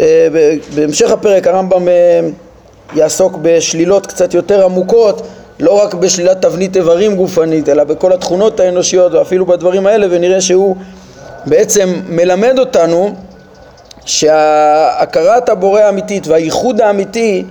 אה, 0.00 0.28
ב, 0.32 0.56
בהמשך 0.74 1.10
הפרק 1.10 1.46
הרמב"ם 1.46 1.88
אה, 1.88 2.20
יעסוק 2.94 3.38
בשלילות 3.42 4.06
קצת 4.06 4.34
יותר 4.34 4.64
עמוקות 4.64 5.26
לא 5.60 5.82
רק 5.82 5.94
בשלילת 5.94 6.42
תבנית 6.42 6.76
איברים 6.76 7.16
גופנית, 7.16 7.68
אלא 7.68 7.84
בכל 7.84 8.12
התכונות 8.12 8.60
האנושיות 8.60 9.12
ואפילו 9.12 9.46
בדברים 9.46 9.86
האלה, 9.86 10.06
ונראה 10.10 10.40
שהוא 10.40 10.76
בעצם 11.46 11.94
מלמד 12.08 12.58
אותנו 12.58 13.14
שהכרת 14.04 15.48
הבורא 15.48 15.80
האמיתית 15.80 16.26
והייחוד 16.26 16.80
האמיתי, 16.80 17.44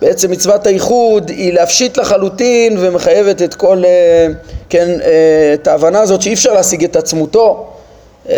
בעצם 0.00 0.30
מצוות 0.30 0.66
הייחוד 0.66 1.28
היא 1.28 1.52
להפשיט 1.52 1.98
לחלוטין 1.98 2.76
ומחייבת 2.80 3.42
את 3.42 3.54
כל, 3.54 3.82
אה, 3.84 4.26
כן, 4.68 4.88
אה, 5.04 5.54
את 5.54 5.66
ההבנה 5.66 6.00
הזאת 6.00 6.22
שאי 6.22 6.34
אפשר 6.34 6.52
להשיג 6.52 6.84
את 6.84 6.96
עצמותו, 6.96 7.66
אה, 8.28 8.34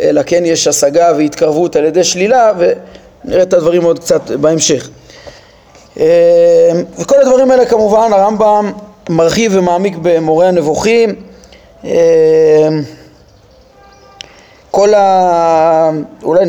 אלא 0.00 0.22
כן 0.26 0.42
יש 0.46 0.66
השגה 0.66 1.12
והתקרבות 1.16 1.76
על 1.76 1.84
ידי 1.84 2.04
שלילה, 2.04 2.52
ונראה 2.58 3.42
את 3.42 3.52
הדברים 3.52 3.84
עוד 3.84 3.98
קצת 3.98 4.30
בהמשך. 4.30 4.88
וכל 6.98 7.20
הדברים 7.20 7.50
האלה 7.50 7.66
כמובן 7.66 8.12
הרמב"ם 8.12 8.72
מרחיב 9.08 9.52
ומעמיק 9.54 9.96
במורה 10.02 10.48
הנבוכים 10.48 11.14
כל 14.70 14.94
ה... 14.94 15.90
אולי 16.22 16.44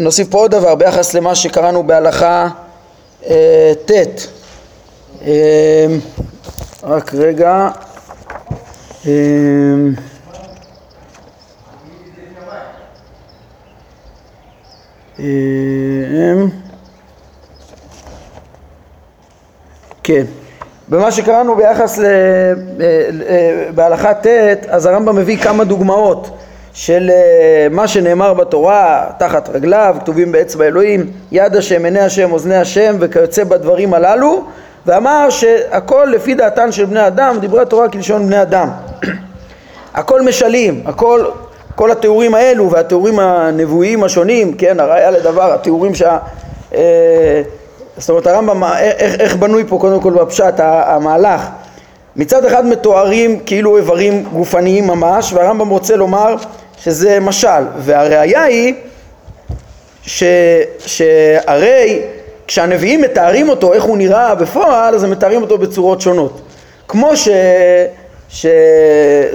נוסיף 0.00 0.28
פה 0.30 0.38
עוד 0.38 0.50
דבר 0.50 0.74
ביחס 0.74 1.14
למה 1.14 1.34
שקראנו 1.34 1.86
בהלכה 1.86 2.48
ט' 3.86 4.28
רק 6.82 7.14
רגע 7.14 7.68
כן. 20.02 20.24
במה 20.88 21.12
שקראנו 21.12 21.54
ביחס 21.54 21.98
ל... 21.98 22.04
אה, 22.04 22.52
אה, 23.28 23.70
בהלכה 23.74 24.14
ט', 24.14 24.26
אז 24.68 24.86
הרמב"ם 24.86 25.16
מביא 25.16 25.36
כמה 25.36 25.64
דוגמאות 25.64 26.38
של 26.72 27.10
אה, 27.12 27.66
מה 27.70 27.88
שנאמר 27.88 28.34
בתורה, 28.34 29.06
תחת 29.18 29.48
רגליו, 29.48 29.96
כתובים 30.00 30.32
באצבע 30.32 30.64
אלוהים, 30.64 31.10
יד 31.32 31.56
השם, 31.56 31.84
עיני 31.84 32.00
השם, 32.00 32.32
אוזני 32.32 32.56
השם, 32.56 32.96
וכיוצא 33.00 33.44
בדברים 33.44 33.94
הללו, 33.94 34.44
ואמר 34.86 35.30
שהכל 35.30 36.08
לפי 36.12 36.34
דעתן 36.34 36.72
של 36.72 36.84
בני 36.84 37.06
אדם, 37.06 37.36
דברי 37.40 37.62
התורה 37.62 37.88
כלשון 37.88 38.26
בני 38.26 38.42
אדם. 38.42 38.68
הכל 39.94 40.22
משלים, 40.22 40.82
הכל, 40.86 41.24
כל 41.74 41.90
התיאורים 41.90 42.34
האלו 42.34 42.70
והתיאורים 42.70 43.18
הנבואיים 43.18 44.04
השונים, 44.04 44.54
כן, 44.54 44.80
הראיה 44.80 45.10
לדבר, 45.10 45.52
התיאורים 45.52 45.94
שה... 45.94 46.18
זאת 47.98 48.10
אומרת 48.10 48.26
הרמב"ם, 48.26 48.64
איך, 48.64 49.20
איך 49.20 49.36
בנוי 49.36 49.64
פה 49.68 49.78
קודם 49.80 50.00
כל 50.00 50.12
בפשט 50.12 50.54
המהלך 50.60 51.48
מצד 52.16 52.44
אחד 52.44 52.66
מתוארים 52.66 53.40
כאילו 53.46 53.76
איברים 53.76 54.24
גופניים 54.32 54.86
ממש 54.86 55.32
והרמב"ם 55.32 55.68
רוצה 55.68 55.96
לומר 55.96 56.36
שזה 56.84 57.20
משל 57.20 57.62
והראיה 57.78 58.42
היא 58.42 58.74
ש, 60.02 60.22
שהרי 60.78 62.02
כשהנביאים 62.46 63.00
מתארים 63.00 63.48
אותו 63.48 63.72
איך 63.72 63.84
הוא 63.84 63.98
נראה 63.98 64.34
בפועל 64.34 64.94
אז 64.94 65.04
הם 65.04 65.10
מתארים 65.10 65.42
אותו 65.42 65.58
בצורות 65.58 66.00
שונות. 66.00 66.40
כמו 66.88 67.16
ש, 67.16 67.28
ש, 68.28 68.46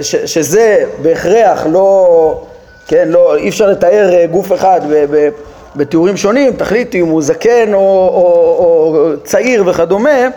ש, 0.00 0.16
שזה 0.16 0.84
בהכרח 1.02 1.66
לא, 1.70 2.40
כן, 2.86 3.08
לא, 3.08 3.36
אי 3.36 3.48
אפשר 3.48 3.66
לתאר 3.66 4.24
גוף 4.30 4.52
אחד 4.52 4.80
ב, 4.90 5.04
ב, 5.10 5.28
בתיאורים 5.76 6.16
שונים, 6.16 6.52
תחליטי 6.52 7.00
אם 7.00 7.06
הוא 7.06 7.22
זקן 7.22 7.74
או, 7.74 7.78
או, 7.78 8.56
או 8.58 9.12
צעיר 9.24 9.64
וכדומה, 9.66 10.28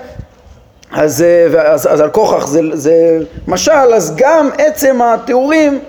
אז, 0.92 1.26
אז, 1.58 1.88
אז 1.92 2.02
על 2.02 2.10
כוכך 2.10 2.48
זה, 2.48 2.60
זה 2.74 3.20
משל, 3.48 3.72
אז 3.72 4.14
גם 4.16 4.50
עצם 4.58 5.02
התיאורים 5.02 5.80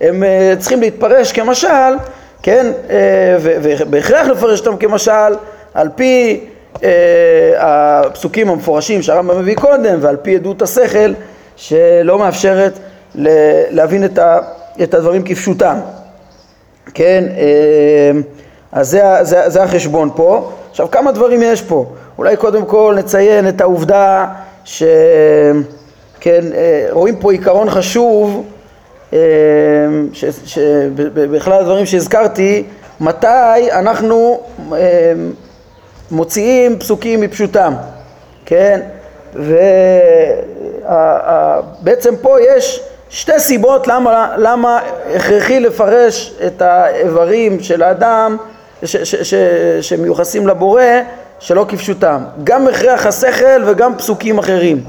הם 0.00 0.24
אה, 0.24 0.54
צריכים 0.58 0.80
להתפרש 0.80 1.32
כמשל, 1.32 1.68
כן, 2.42 2.72
אה, 2.90 3.36
ובהכרח 3.42 4.26
לפרש 4.26 4.60
אותם 4.60 4.76
כמשל 4.76 5.34
על 5.74 5.88
פי 5.94 6.40
אה, 6.82 6.88
הפסוקים 7.58 8.50
המפורשים 8.50 9.02
שהרמב"ם 9.02 9.38
מביא 9.38 9.56
קודם 9.56 9.98
ועל 10.00 10.16
פי 10.16 10.36
עדות 10.36 10.62
השכל 10.62 11.12
שלא 11.56 12.18
מאפשרת 12.18 12.78
להבין 13.70 14.04
את 14.82 14.94
הדברים 14.94 15.22
כפשוטם, 15.24 15.76
כן, 16.94 17.24
אז 18.72 18.88
זה, 18.90 19.02
זה, 19.22 19.48
זה 19.48 19.62
החשבון 19.62 20.10
פה. 20.16 20.50
עכשיו 20.70 20.90
כמה 20.90 21.12
דברים 21.12 21.42
יש 21.42 21.62
פה. 21.62 21.86
אולי 22.18 22.36
קודם 22.36 22.64
כל 22.64 22.94
נציין 22.98 23.48
את 23.48 23.60
העובדה 23.60 24.26
שכן, 24.64 24.84
אה, 26.54 26.86
רואים 26.90 27.16
פה 27.16 27.32
עיקרון 27.32 27.70
חשוב 27.70 28.44
שבכלל 30.44 31.60
הדברים 31.60 31.86
שהזכרתי, 31.86 32.64
מתי 33.00 33.72
אנחנו 33.72 34.40
אה, 34.72 35.12
מוציאים 36.10 36.78
פסוקים 36.78 37.20
מפשוטם, 37.20 37.74
כן? 38.46 38.80
ובעצם 41.74 42.16
פה 42.22 42.36
יש 42.40 42.80
שתי 43.10 43.40
סיבות 43.40 43.86
למה, 43.86 44.34
למה 44.36 44.80
הכרחי 45.14 45.60
לפרש 45.60 46.34
את 46.46 46.62
האיברים 46.62 47.60
של 47.60 47.82
האדם 47.82 48.36
ש, 48.84 48.96
ש, 48.96 49.14
ש, 49.14 49.34
שמיוחסים 49.80 50.46
לבורא 50.46 50.82
שלא 51.38 51.66
כפשוטם, 51.68 52.24
גם 52.44 52.68
הכרח 52.68 53.06
השכל 53.06 53.62
וגם 53.66 53.98
פסוקים 53.98 54.38
אחרים, 54.38 54.84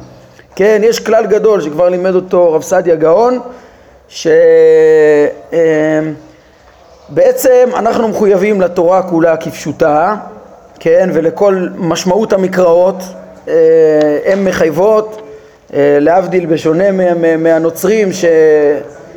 כן, 0.56 0.82
יש 0.84 1.00
כלל 1.00 1.26
גדול 1.26 1.62
שכבר 1.62 1.90
לימד 1.90 2.16
אותו 2.16 2.54
רב 2.54 2.62
סעדיה 2.62 2.96
גאון, 2.96 3.40
שבעצם 4.10 4.40
אמ, 7.54 7.76
אנחנו 7.76 8.08
מחויבים 8.08 8.62
לתורה 8.62 9.02
כולה 9.04 9.38
כפשוטה, 9.38 10.16
כן, 10.80 11.10
ולכל 11.14 11.68
משמעות 11.76 12.34
המקראות, 12.34 12.96
אה, 13.48 13.54
הן 14.26 14.44
מחייבות, 14.44 15.22
אה, 15.74 15.98
להבדיל 16.02 16.46
בשונה 16.46 17.16
מהנוצרים 17.38 18.14
ש... 18.14 18.26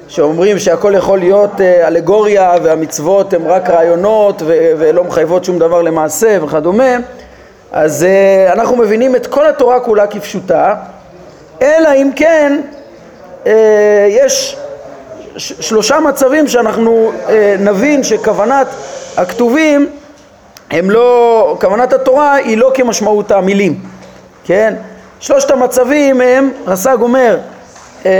שאומרים 0.08 0.58
שהכל 0.58 0.92
יכול 0.96 1.18
להיות 1.18 1.60
אה, 1.60 1.88
אלגוריה 1.88 2.54
והמצוות 2.62 3.32
הן 3.32 3.42
רק 3.46 3.70
רעיונות 3.70 4.42
ולא 4.78 5.04
מחייבות 5.04 5.44
שום 5.44 5.58
דבר 5.58 5.82
למעשה 5.82 6.38
וכדומה, 6.42 6.96
אז 7.72 8.06
אנחנו 8.52 8.76
מבינים 8.76 9.16
את 9.16 9.26
כל 9.26 9.46
התורה 9.46 9.80
כולה 9.80 10.06
כפשוטה, 10.06 10.74
אלא 11.62 11.88
אם 11.96 12.10
כן 12.16 12.60
יש 14.08 14.56
שלושה 15.36 16.00
מצבים 16.00 16.48
שאנחנו 16.48 17.12
נבין 17.58 18.02
שכוונת 18.02 18.66
הכתובים 19.16 19.88
הם 20.70 20.90
לא, 20.90 21.56
כוונת 21.60 21.92
התורה 21.92 22.34
היא 22.34 22.58
לא 22.58 22.70
כמשמעות 22.74 23.30
המילים, 23.30 23.80
כן? 24.44 24.74
שלושת 25.20 25.50
המצבים 25.50 26.20
הם, 26.20 26.50
רס"ג 26.66 26.96
אומר, 27.00 27.38
אה, 28.06 28.10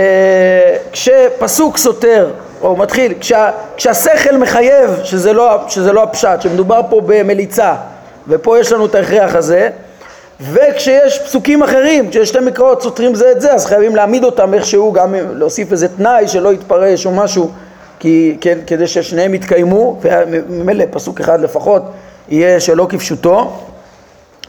כשפסוק 0.91 1.77
סותר, 1.77 2.29
או 2.61 2.75
מתחיל, 2.75 3.13
כשה, 3.19 3.49
כשהשכל 3.77 4.37
מחייב, 4.37 4.99
שזה 5.03 5.33
לא, 5.33 5.59
שזה 5.67 5.93
לא 5.93 6.03
הפשט, 6.03 6.41
שמדובר 6.41 6.81
פה 6.89 7.01
במליצה, 7.05 7.75
ופה 8.27 8.59
יש 8.59 8.71
לנו 8.71 8.85
את 8.85 8.95
ההכרח 8.95 9.35
הזה, 9.35 9.69
וכשיש 10.41 11.19
פסוקים 11.19 11.63
אחרים, 11.63 12.09
כשיש 12.09 12.29
שתי 12.29 12.39
מקראות 12.39 12.81
סותרים 12.81 13.15
זה 13.15 13.31
את 13.31 13.41
זה, 13.41 13.53
אז 13.53 13.65
חייבים 13.65 13.95
להעמיד 13.95 14.23
אותם 14.23 14.53
איכשהו, 14.53 14.91
גם 14.91 15.15
להוסיף 15.33 15.71
איזה 15.71 15.87
תנאי 15.87 16.27
שלא 16.27 16.53
יתפרש 16.53 17.05
או 17.05 17.11
משהו, 17.11 17.51
כי, 17.99 18.37
כן, 18.41 18.57
כדי 18.67 18.87
ששניהם 18.87 19.33
יתקיימו, 19.33 19.99
וממילא 20.01 20.85
פסוק 20.91 21.19
אחד 21.19 21.41
לפחות 21.41 21.83
יהיה 22.29 22.59
שלא 22.59 22.87
כפשוטו. 22.89 23.51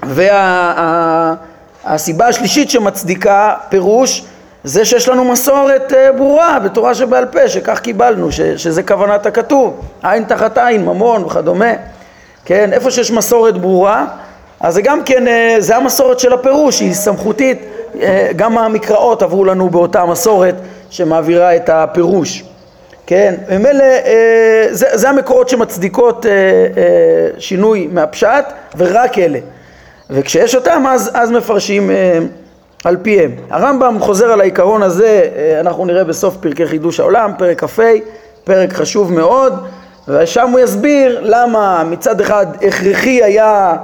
והסיבה 0.03 2.25
וה, 2.25 2.29
השלישית 2.29 2.71
שמצדיקה 2.71 3.55
פירוש 3.69 4.25
זה 4.65 4.85
שיש 4.85 5.09
לנו 5.09 5.25
מסורת 5.25 5.93
אה, 5.93 6.13
ברורה 6.13 6.59
בתורה 6.59 6.95
שבעל 6.95 7.27
פה 7.27 7.49
שכך 7.49 7.81
קיבלנו 7.81 8.33
ש, 8.33 8.41
שזה 8.41 8.83
כוונת 8.83 9.27
הכתוב. 9.27 9.81
עין 10.03 10.25
תחת 10.25 10.59
עין 10.59 10.85
ממון 10.85 11.25
וכדומה. 11.25 11.73
כן 12.45 12.73
איפה 12.73 12.91
שיש 12.91 13.11
מסורת 13.11 13.59
ברורה 13.59 14.07
אז 14.65 14.75
זה 14.75 14.83
גם 14.83 15.05
כן 15.05 15.29
אה, 15.29 15.57
זה 15.59 15.77
המסורת 15.77 16.19
של 16.19 16.33
הפירוש 16.33 16.81
היא 16.81 16.95
סמכותית 16.95 17.59
אה, 18.01 18.31
גם 18.37 18.59
המקראות 18.59 19.23
עברו 19.23 19.45
לנו 19.45 19.71
באותה 19.71 20.05
מסורת 20.05 20.55
שמעבירה 20.91 21.57
את 21.57 21.69
הפירוש 21.69 22.45
כן, 23.07 23.35
ממילא 23.51 23.83
אה, 23.83 24.67
זה, 24.71 24.87
זה 24.93 25.11
המקורות 25.11 25.49
שמצדיקות 25.49 26.27
שינוי 27.39 27.89
מהפשט 27.93 28.45
ורק 28.77 29.19
אלה 29.19 29.39
וכשיש 30.11 30.55
אותם 30.55 30.85
אז, 30.89 31.11
אז 31.15 31.31
מפרשים 31.31 31.91
על 32.85 32.97
פיהם. 33.03 33.31
הרמב"ם 33.51 33.97
חוזר 34.01 34.33
על 34.33 34.41
העיקרון 34.41 34.83
הזה, 34.83 35.29
אנחנו 35.61 35.85
נראה 35.85 36.05
בסוף 36.05 36.37
פרקי 36.37 36.67
חידוש 36.67 37.01
העולם, 37.01 37.33
פרק 37.39 37.65
כ"ה, 37.65 37.83
פרק 38.45 38.73
חשוב 38.73 39.13
מאוד 39.13 39.55
ושם 40.09 40.51
הוא 40.51 40.61
יסביר 40.61 41.21
למה 41.23 41.85
מצד 41.91 42.21
אחד 42.21 42.47
הכרחי 42.63 43.23
היה 43.23 43.75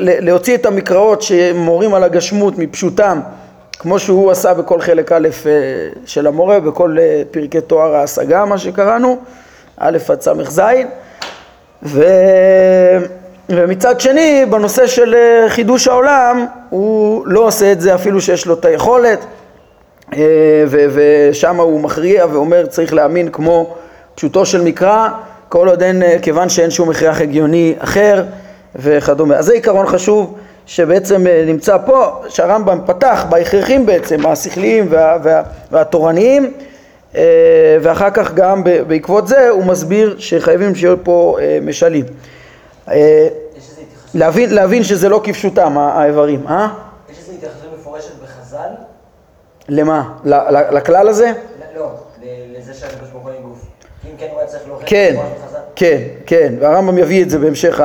להוציא 0.00 0.54
את 0.54 0.66
המקראות 0.66 1.22
שמורים 1.22 1.94
על 1.94 2.04
הגשמות 2.04 2.58
מפשוטם 2.58 3.20
כמו 3.78 3.98
שהוא 3.98 4.30
עשה 4.30 4.54
בכל 4.54 4.80
חלק 4.80 5.12
א' 5.12 5.28
אה, 5.46 5.50
של 6.06 6.26
המורה, 6.26 6.60
בכל 6.60 6.96
אה, 6.98 7.22
פרקי 7.30 7.60
תואר 7.60 7.94
ההשגה, 7.94 8.44
מה 8.44 8.58
שקראנו, 8.58 9.18
א' 9.78 9.98
עד 10.08 10.20
ס"ז, 10.20 10.60
ו... 11.82 12.04
ומצד 13.48 14.00
שני, 14.00 14.46
בנושא 14.50 14.86
של 14.86 15.14
אה, 15.14 15.48
חידוש 15.48 15.88
העולם, 15.88 16.46
הוא 16.70 17.22
לא 17.26 17.40
עושה 17.40 17.72
את 17.72 17.80
זה 17.80 17.94
אפילו 17.94 18.20
שיש 18.20 18.46
לו 18.46 18.54
את 18.54 18.64
היכולת, 18.64 19.26
ו... 20.66 20.76
ושם 20.94 21.60
הוא 21.60 21.80
מכריע 21.80 22.26
ואומר 22.32 22.66
צריך 22.66 22.94
להאמין 22.94 23.28
כמו 23.28 23.74
פשוטו 24.14 24.46
של 24.46 24.62
מקרא, 24.62 25.08
כל 25.48 25.68
עוד 25.68 25.82
אין, 25.82 26.02
כיוון 26.22 26.48
שאין 26.48 26.70
שום 26.70 26.90
הכרח 26.90 27.20
הגיוני 27.20 27.74
אחר 27.78 28.24
וכדומה. 28.78 29.36
אז 29.36 29.44
זה 29.44 29.52
עיקרון 29.52 29.86
חשוב. 29.86 30.34
שבעצם 30.66 31.26
אה, 31.26 31.44
נמצא 31.46 31.76
פה, 31.86 32.22
שהרמב"ם 32.28 32.80
פתח 32.86 33.24
בהכרחים 33.28 33.86
בעצם, 33.86 34.26
השכליים 34.26 34.86
וה, 34.90 35.18
וה, 35.22 35.42
והתורניים, 35.70 36.52
אה, 37.14 37.76
ואחר 37.82 38.10
כך 38.10 38.34
גם 38.34 38.64
בעקבות 38.64 39.28
זה 39.28 39.48
הוא 39.48 39.64
מסביר 39.64 40.16
שחייבים 40.18 40.74
שיהיו 40.74 41.04
פה 41.04 41.36
אה, 41.40 41.58
משלים. 41.62 42.04
להבין, 44.14 44.54
להבין 44.54 44.82
שזה 44.82 45.08
לא 45.08 45.20
כפשוטם 45.24 45.78
האיברים, 45.78 46.46
אה? 46.46 46.68
יש 47.10 47.18
איזו 47.18 47.32
התייחסות 47.32 47.70
מפורשת 47.80 48.12
בחז"ל? 48.22 48.68
למה? 49.68 50.12
לכלל 50.72 51.08
הזה? 51.08 51.32
לא, 51.76 51.90
לזה 52.58 52.74
שהקדוש 52.74 53.08
ברוך 53.12 53.24
הוא 53.24 53.32
גוף. 53.42 53.65
כן 54.86 55.14
כן, 55.16 55.16
כן, 55.76 55.98
כן, 56.26 56.54
והרמב"ם 56.60 56.98
יביא 56.98 57.22
את 57.22 57.30
זה 57.30 57.38
בהמשך 57.38 57.80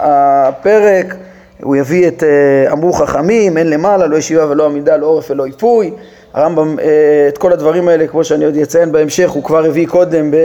הפרק. 0.00 1.14
הוא 1.62 1.76
יביא 1.76 2.08
את 2.08 2.22
אה, 2.22 2.72
אמרו 2.72 2.92
חכמים, 2.92 3.56
אין 3.56 3.70
למעלה, 3.70 4.06
לא 4.06 4.16
ישיבה 4.16 4.50
ולא 4.50 4.66
עמידה, 4.66 4.96
לא 4.96 5.06
עורף 5.06 5.30
ולא 5.30 5.46
איפוי. 5.46 5.90
הרמב"ם, 6.34 6.78
אה, 6.78 6.84
את 7.28 7.38
כל 7.38 7.52
הדברים 7.52 7.88
האלה, 7.88 8.06
כמו 8.06 8.24
שאני 8.24 8.44
עוד 8.44 8.56
אציין 8.56 8.92
בהמשך, 8.92 9.30
הוא 9.30 9.44
כבר 9.44 9.64
הביא 9.64 9.86
קודם 9.86 10.30
ב, 10.30 10.36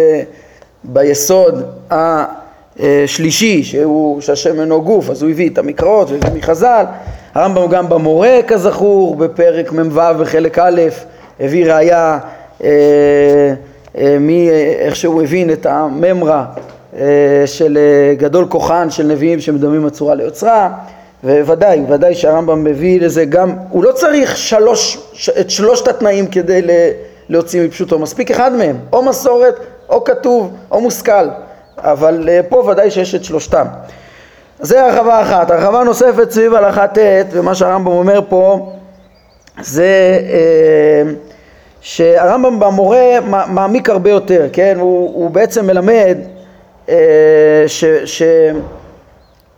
ביסוד 0.84 1.64
השלישי, 1.90 3.64
שהוא, 3.64 4.22
שהשם 4.22 4.60
אינו 4.60 4.82
גוף, 4.82 5.10
אז 5.10 5.22
הוא 5.22 5.32
הביא 5.32 5.50
את 5.50 5.58
המקראות 5.58 6.12
והביא 6.12 6.40
מחז"ל. 6.40 6.86
הרמב"ם 7.34 7.68
גם 7.68 7.90
במורה, 7.90 8.40
כזכור, 8.48 9.16
בפרק 9.16 9.72
מ"ו 9.72 10.02
בחלק 10.20 10.60
א', 10.60 10.82
הביא 11.40 11.74
ראייה 11.74 12.20
אה, 12.64 13.54
אה, 13.98 14.18
מי, 14.20 14.50
איך 14.80 14.96
שהוא 14.96 15.24
הבין 15.24 15.52
את 15.52 15.66
הממרה 15.66 16.46
אה, 16.98 17.44
של 17.46 17.78
אה, 17.78 18.16
גדול 18.16 18.46
כוחן 18.50 18.90
של 18.90 19.04
נביאים 19.04 19.40
שמדמים 19.40 19.86
הצורה 19.86 20.16
ליוצרה. 20.16 20.70
וודאי, 21.24 21.82
ודאי 21.90 22.16
שהרמב"ם 22.16 22.64
מביא 22.64 23.02
לזה 23.02 23.26
גם, 23.26 23.56
הוא 23.70 23.84
לא 23.84 23.92
צריך 23.92 24.38
שלוש, 24.38 24.98
את 25.40 25.50
שלושת 25.50 25.88
התנאים 25.88 26.28
כדי 26.28 26.62
להוציא 27.30 27.66
מפשוטו, 27.66 28.00
מספיק 28.00 28.32
אחד 28.32 28.54
מהם, 28.54 28.78
או 28.94 29.04
מסורת, 29.04 29.56
או 29.90 30.04
כתוב, 30.04 30.54
או 30.72 30.82
מושכל, 30.82 31.28
אבל 31.78 32.30
אה, 32.30 32.40
פה 32.50 32.56
ודאי 32.56 32.92
שיש 32.92 33.16
את 33.16 33.24
שלושתם. 33.24 33.66
זה 34.60 34.86
הרחבה 34.86 35.22
אחת. 35.22 35.52
הרחבה 35.52 35.84
נוספת 35.84 36.32
סביב 36.32 36.54
הלכה 36.54 36.88
ט', 36.88 36.98
ומה 37.32 37.56
שהרמב"ם 37.56 37.92
אומר 37.92 38.22
פה, 38.30 38.74
זה 39.62 40.20
אה, 40.30 41.12
שהרמב"ם 41.88 42.60
במורה 42.60 43.18
מעמיק 43.48 43.90
הרבה 43.90 44.10
יותר, 44.10 44.48
כן? 44.54 44.78
הוא, 44.80 45.12
הוא 45.14 45.30
בעצם 45.30 45.68
מלמד 45.68 46.18
אה, 46.90 46.96
ש... 47.68 47.86
ש 48.06 48.22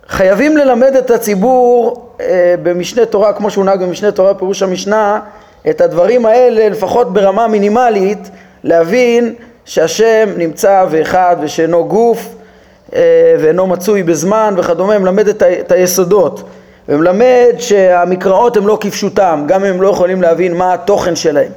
חייבים 0.08 0.56
ללמד 0.56 0.96
את 0.96 1.10
הציבור 1.10 2.06
אה, 2.20 2.54
במשנה 2.62 3.06
תורה, 3.06 3.32
כמו 3.32 3.50
שהונהג 3.50 3.82
במשנה 3.82 4.10
תורה 4.10 4.34
פירוש 4.34 4.62
המשנה, 4.62 5.20
את 5.70 5.80
הדברים 5.80 6.26
האלה 6.26 6.68
לפחות 6.68 7.12
ברמה 7.12 7.48
מינימלית, 7.48 8.30
להבין 8.64 9.34
שהשם 9.64 10.28
נמצא 10.36 10.84
ואחד 10.90 11.36
ושאינו 11.40 11.88
גוף 11.88 12.34
אה, 12.94 13.00
ואינו 13.38 13.66
מצוי 13.66 14.02
בזמן 14.02 14.54
וכדומה, 14.58 14.98
מלמד 14.98 15.28
את, 15.28 15.42
ה- 15.42 15.60
את 15.60 15.72
היסודות 15.72 16.42
ומלמד 16.88 17.54
שהמקראות 17.58 18.56
הם 18.56 18.66
לא 18.66 18.78
כפשוטם, 18.80 19.44
גם 19.48 19.64
אם 19.64 19.74
הם 19.74 19.82
לא 19.82 19.88
יכולים 19.88 20.22
להבין 20.22 20.56
מה 20.56 20.74
התוכן 20.74 21.16
שלהם 21.16 21.52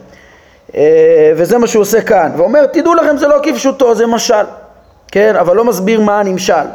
וזה 1.36 1.58
מה 1.58 1.68
שהוא 1.68 1.82
עושה 1.82 2.02
כאן, 2.02 2.32
ואומר 2.38 2.66
תדעו 2.66 2.94
לכם 2.94 3.18
זה 3.18 3.28
לא 3.28 3.40
כפשוטו, 3.44 3.96
זה 3.96 4.08
משל, 4.08 4.46
כן, 5.12 5.36
אבל 5.36 5.56
לא 5.56 5.66
מסביר 5.66 6.02
מה 6.02 6.20
הנמשל. 6.20 6.66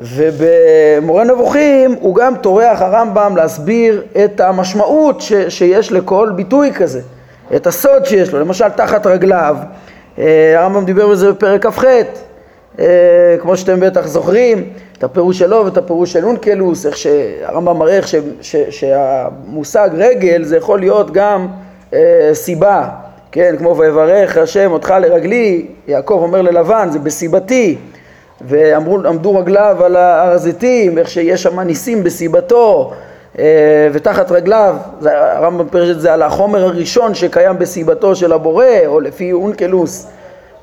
ובמורה 0.00 1.24
נבוכים 1.24 1.96
הוא 2.00 2.14
גם 2.14 2.36
טורח 2.36 2.82
הרמב"ם 2.82 3.36
להסביר 3.36 4.02
את 4.24 4.40
המשמעות 4.40 5.20
ש, 5.20 5.32
שיש 5.48 5.92
לכל 5.92 6.30
ביטוי 6.36 6.72
כזה, 6.72 7.00
את 7.56 7.66
הסוד 7.66 8.04
שיש 8.04 8.32
לו, 8.32 8.40
למשל 8.40 8.68
תחת 8.68 9.06
רגליו, 9.06 9.56
אה, 10.18 10.54
הרמב"ם 10.58 10.84
דיבר 10.84 11.08
בזה 11.08 11.32
בפרק 11.32 11.66
כ"ח, 11.66 11.84
אה, 12.78 13.36
כמו 13.40 13.56
שאתם 13.56 13.80
בטח 13.80 14.06
זוכרים, 14.06 14.72
את 14.98 15.04
הפירוש 15.04 15.38
שלו 15.38 15.64
ואת 15.64 15.76
הפירוש 15.76 16.12
של 16.12 16.24
אונקלוס, 16.24 16.86
איך 16.86 16.96
שהרמב"ם 16.96 17.78
מראה 17.78 17.96
איך 17.96 18.08
שהמושג 18.70 19.90
רגל 19.94 20.44
זה 20.44 20.56
יכול 20.56 20.80
להיות 20.80 21.10
גם 21.12 21.48
אה, 21.94 22.30
סיבה, 22.32 22.88
כן, 23.32 23.54
כמו 23.58 23.76
ויברך 23.76 24.36
השם 24.36 24.72
אותך 24.72 24.94
לרגלי, 25.00 25.66
יעקב 25.88 26.18
אומר 26.22 26.42
ללבן, 26.42 26.88
זה 26.90 26.98
בסיבתי 26.98 27.76
ועמדו 28.40 29.36
רגליו 29.36 29.76
על 29.84 29.96
הר 29.96 30.32
הזיתים, 30.32 30.98
איך 30.98 31.10
שיש 31.10 31.42
שם 31.42 31.60
ניסים 31.60 32.04
בסיבתו, 32.04 32.92
אה, 33.38 33.44
ותחת 33.92 34.30
רגליו, 34.30 34.76
הרמב"ם 35.04 35.68
פירש 35.68 35.90
את 35.90 36.00
זה 36.00 36.12
על 36.14 36.22
החומר 36.22 36.64
הראשון 36.64 37.14
שקיים 37.14 37.58
בסיבתו 37.58 38.14
של 38.14 38.32
הבורא, 38.32 38.66
או 38.86 39.00
לפי 39.00 39.32
אונקלוס, 39.32 40.06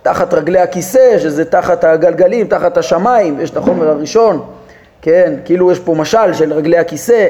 תחת 0.02 0.34
רגלי 0.34 0.60
הכיסא, 0.60 1.20
שזה 1.20 1.46
תחת 1.46 1.84
הגלגלים, 1.84 2.48
תחת 2.48 2.78
השמיים, 2.78 3.40
יש 3.40 3.50
את 3.50 3.58
החומר 3.58 3.90
הראשון, 3.90 4.42
כן, 5.02 5.34
כאילו 5.46 5.72
יש 5.72 5.80
פה 5.80 5.96
משל 5.96 6.34
של 6.34 6.54
רגלי 6.54 6.78
הכיסא, 6.78 7.28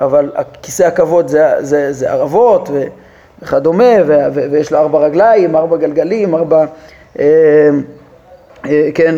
אבל 0.00 0.30
כיסא 0.62 0.82
הכבוד 0.82 1.28
זה, 1.28 1.46
זה, 1.60 1.92
זה 1.92 2.10
ערבות 2.10 2.68
ו- 2.72 2.86
וכדומה, 3.42 3.94
ויש 4.50 4.72
לו 4.72 4.78
ארבע 4.78 4.98
רגליים, 4.98 5.56
ארבע 5.56 5.76
גלגלים, 5.76 6.34
ארבע... 6.34 6.64
אה, 7.18 7.24
אה, 8.66 8.88
כן, 8.94 9.14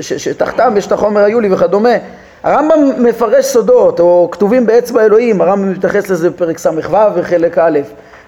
שתחתם 0.00 0.74
יש 0.76 0.86
את 0.86 0.92
החומר 0.92 1.24
היולי 1.24 1.52
וכדומה. 1.52 1.94
הרמב"ם 2.42 3.04
מפרש 3.04 3.44
סודות, 3.44 4.00
או 4.00 4.28
כתובים 4.32 4.66
באצבע 4.66 5.04
אלוהים, 5.04 5.40
הרמב"ם 5.40 5.72
מתייחס 5.72 6.10
לזה 6.10 6.30
בפרק 6.30 6.58
ס"ו 6.58 6.70
וחלק 7.14 7.58
א', 7.58 7.78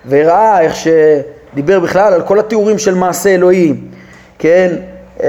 והראה 0.05 0.61
איך 0.61 0.75
שדיבר 0.77 1.81
בכלל 1.81 2.13
על 2.13 2.23
כל 2.23 2.39
התיאורים 2.39 2.79
של 2.79 2.95
מעשה 2.95 3.35
אלוהים, 3.35 3.89
כן, 4.39 4.71
אה, 5.23 5.29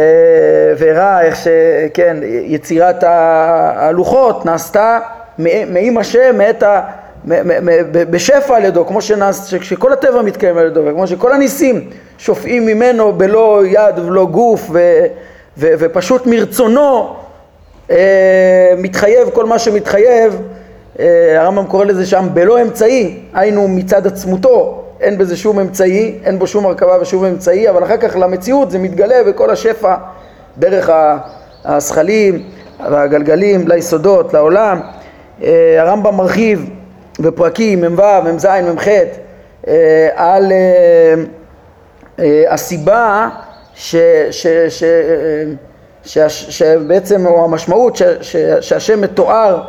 והראה 0.77 1.21
איך 1.21 1.35
שכן, 1.35 2.17
יצירת 2.43 3.03
הלוחות 3.03 4.45
נעשתה 4.45 4.99
מעם 5.37 5.97
השם, 5.97 6.37
מאת 6.37 6.63
ה... 6.63 6.81
בשפע 8.09 8.55
על 8.55 8.65
ידו, 8.65 8.85
כמו 8.85 9.01
שנעש, 9.01 9.37
ש- 9.37 9.69
שכל 9.69 9.93
הטבע 9.93 10.21
מתקיים 10.21 10.57
על 10.57 10.67
ידו, 10.67 10.81
וכמו 10.85 11.07
שכל 11.07 11.33
הניסים 11.33 11.89
שופעים 12.17 12.65
ממנו 12.65 13.13
בלא 13.13 13.63
יד 13.65 13.99
ולא 13.99 14.25
גוף, 14.25 14.69
ו, 14.71 15.05
ו, 15.57 15.67
ופשוט 15.79 16.25
מרצונו 16.25 17.15
אה, 17.91 18.73
מתחייב 18.77 19.29
כל 19.29 19.45
מה 19.45 19.59
שמתחייב, 19.59 20.41
אה, 20.99 21.41
הרמב"ם 21.41 21.65
קורא 21.65 21.85
לזה 21.85 22.05
שם 22.05 22.27
בלא 22.33 22.61
אמצעי, 22.61 23.19
היינו 23.33 23.67
מצד 23.67 24.07
עצמותו, 24.07 24.83
אין 25.01 25.17
בזה 25.17 25.37
שום 25.37 25.59
אמצעי, 25.59 26.19
אין 26.23 26.39
בו 26.39 26.47
שום 26.47 26.65
הרכבה 26.65 26.97
ושום 27.01 27.25
אמצעי, 27.25 27.69
אבל 27.69 27.83
אחר 27.83 27.97
כך 27.97 28.15
למציאות 28.15 28.71
זה 28.71 28.79
מתגלה 28.79 29.23
בכל 29.27 29.49
השפע 29.49 29.95
דרך 30.57 30.89
הזכלים 31.65 32.43
והגלגלים 32.91 33.67
ליסודות, 33.67 34.33
לעולם. 34.33 34.81
אה, 35.43 35.75
הרמב"ם 35.81 36.15
מרחיב 36.15 36.69
בפרקים 37.19 37.81
מ"ו, 37.81 38.01
מ"ז, 38.23 38.45
מ"ח 38.45 38.87
אה, 39.67 40.09
על 40.15 40.51
אה, 40.51 41.13
אה, 42.19 42.43
הסיבה 42.53 43.29
ש, 43.75 43.95
ש, 44.31 44.47
ש, 44.69 44.83
ש, 46.03 46.17
ש, 46.17 46.17
שבעצם, 46.49 47.25
או 47.25 47.43
המשמעות 47.43 47.95
ש, 47.95 48.03
ש, 48.21 48.35
שהשם 48.61 49.01
מתואר 49.01 49.61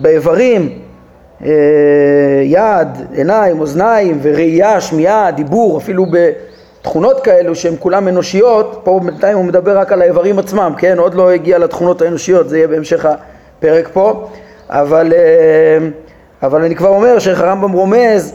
באיברים, 0.00 0.78
יד, 2.44 2.88
עיניים, 3.12 3.60
אוזניים 3.60 4.18
וראייה, 4.22 4.80
שמיעה, 4.80 5.30
דיבור, 5.30 5.78
אפילו 5.78 6.06
בתכונות 6.10 7.20
כאלו 7.20 7.54
שהן 7.54 7.74
כולן 7.78 8.08
אנושיות, 8.08 8.80
פה 8.84 9.00
בינתיים 9.04 9.36
הוא 9.36 9.44
מדבר 9.44 9.78
רק 9.78 9.92
על 9.92 10.02
האיברים 10.02 10.38
עצמם, 10.38 10.74
כן? 10.78 10.98
עוד 10.98 11.14
לא 11.14 11.30
הגיע 11.30 11.58
לתכונות 11.58 12.02
האנושיות, 12.02 12.48
זה 12.48 12.56
יהיה 12.58 12.68
בהמשך 12.68 13.06
הפרק 13.06 13.88
פה, 13.92 14.28
אבל, 14.72 15.12
אה, 15.12 15.88
אבל 16.42 16.64
אני 16.64 16.74
כבר 16.74 16.88
אומר 16.88 17.18
שאיך 17.18 17.40
הרמב"ם 17.40 17.72
רומז, 17.72 18.34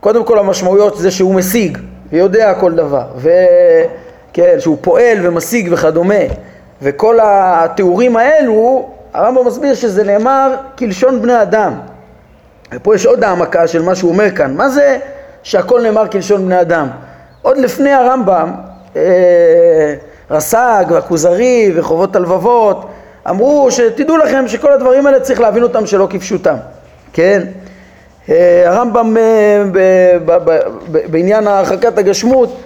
קודם 0.00 0.24
כל 0.24 0.38
המשמעויות 0.38 0.96
זה 0.96 1.10
שהוא 1.10 1.34
משיג 1.34 1.78
ויודע 2.12 2.54
כל 2.54 2.72
דבר, 2.72 3.04
וכן, 3.16 4.56
שהוא 4.58 4.76
פועל 4.80 5.18
ומשיג 5.22 5.68
וכדומה, 5.72 6.24
וכל 6.82 7.18
התיאורים 7.22 8.16
האלו, 8.16 8.88
הרמב"ם 9.14 9.46
מסביר 9.46 9.74
שזה 9.74 10.04
נאמר 10.04 10.54
כלשון 10.78 11.22
בני 11.22 11.42
אדם. 11.42 11.72
ופה 12.74 12.94
יש 12.94 13.06
עוד 13.06 13.24
העמקה 13.24 13.66
של 13.66 13.82
מה 13.82 13.94
שהוא 13.94 14.10
אומר 14.10 14.30
כאן. 14.30 14.54
מה 14.54 14.68
זה 14.68 14.98
שהכל 15.42 15.82
נאמר 15.82 16.08
כלשון 16.08 16.46
בני 16.46 16.60
אדם? 16.60 16.88
עוד 17.42 17.56
לפני 17.58 17.92
הרמב"ם, 17.92 18.52
אה, 18.96 19.94
רס"ג 20.30 20.84
והכוזרי 20.88 21.72
וחובות 21.76 22.16
הלבבות, 22.16 22.86
אמרו 23.30 23.70
שתדעו 23.70 24.16
לכם 24.16 24.48
שכל 24.48 24.72
הדברים 24.72 25.06
האלה 25.06 25.20
צריך 25.20 25.40
להבין 25.40 25.62
אותם 25.62 25.86
שלא 25.86 26.06
כפשוטם, 26.10 26.56
כן? 27.12 27.42
אה, 28.30 28.62
הרמב"ם 28.66 29.16
אה, 29.16 30.38
בעניין 31.10 31.46
הרחקת 31.46 31.98
הגשמות 31.98 32.60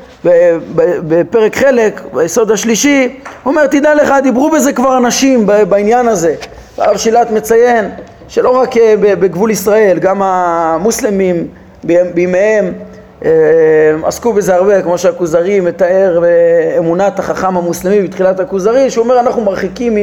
בפרק 1.09 1.57
חלק, 1.57 2.01
ביסוד 2.13 2.51
השלישי, 2.51 3.21
אומר 3.47 3.67
תדע 3.67 3.95
לך 3.95 4.15
דיברו 4.23 4.51
בזה 4.51 4.73
כבר 4.73 4.99
אנשים 4.99 5.47
בעניין 5.69 6.09
הזה. 6.09 6.35
הרב 6.79 6.97
שילת 6.97 7.31
מציין 7.31 7.91
שלא 8.29 8.51
רק 8.51 8.77
אה, 8.77 8.95
בגבול 8.97 9.51
ישראל, 9.51 9.99
גם 9.99 10.23
המוסלמים 10.23 11.49
בימיהם 12.15 12.73
עסקו 14.05 14.33
בזה 14.33 14.55
הרבה, 14.55 14.83
כמו 14.83 14.99
שהכוזרי 14.99 15.61
מתאר 15.61 16.23
אמונת 16.79 17.19
החכם 17.19 17.57
המוסלמי 17.57 18.01
בתחילת 18.03 18.41
הכוזרי, 18.41 18.91
שהוא 18.91 19.05
אומר 19.05 19.21
אנחנו 19.21 19.45
מרחיקים 19.45 19.97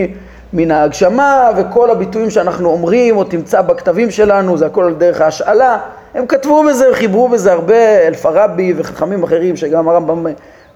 מן 0.56 0.72
ההגשמה 0.72 1.50
וכל 1.58 1.92
הביטויים 1.92 2.30
שאנחנו 2.30 2.70
אומרים 2.70 3.18
או 3.18 3.24
תמצא 3.24 3.62
בכתבים 3.62 4.12
שלנו 4.12 4.58
זה 4.58 4.66
הכל 4.66 4.84
על 4.84 4.94
דרך 4.94 5.22
ההשאלה. 5.22 5.78
הם 6.14 6.28
כתבו 6.28 6.64
בזה 6.64 6.92
וחיברו 6.92 7.30
בזה 7.30 7.52
הרבה 7.52 8.08
אלפרבי 8.08 8.74
וחכמים 8.78 9.24
אחרים 9.24 9.56
שגם 9.56 9.90
הרמב"ם 9.90 10.26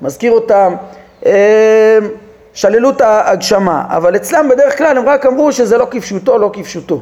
מזכיר 0.01 0.31
אותם. 0.31 0.75
אה, 1.25 1.97
שללו 2.53 2.89
את 2.89 3.01
ההגשמה 3.01 3.83
אבל 3.89 4.15
אצלם 4.15 4.49
בדרך 4.49 4.77
כלל 4.77 4.97
הם 4.97 5.09
רק 5.09 5.25
אמרו 5.25 5.51
שזה 5.51 5.77
לא 5.77 5.87
כפשוטו 5.91 6.37
לא 6.37 6.49
כפשוטו 6.53 7.01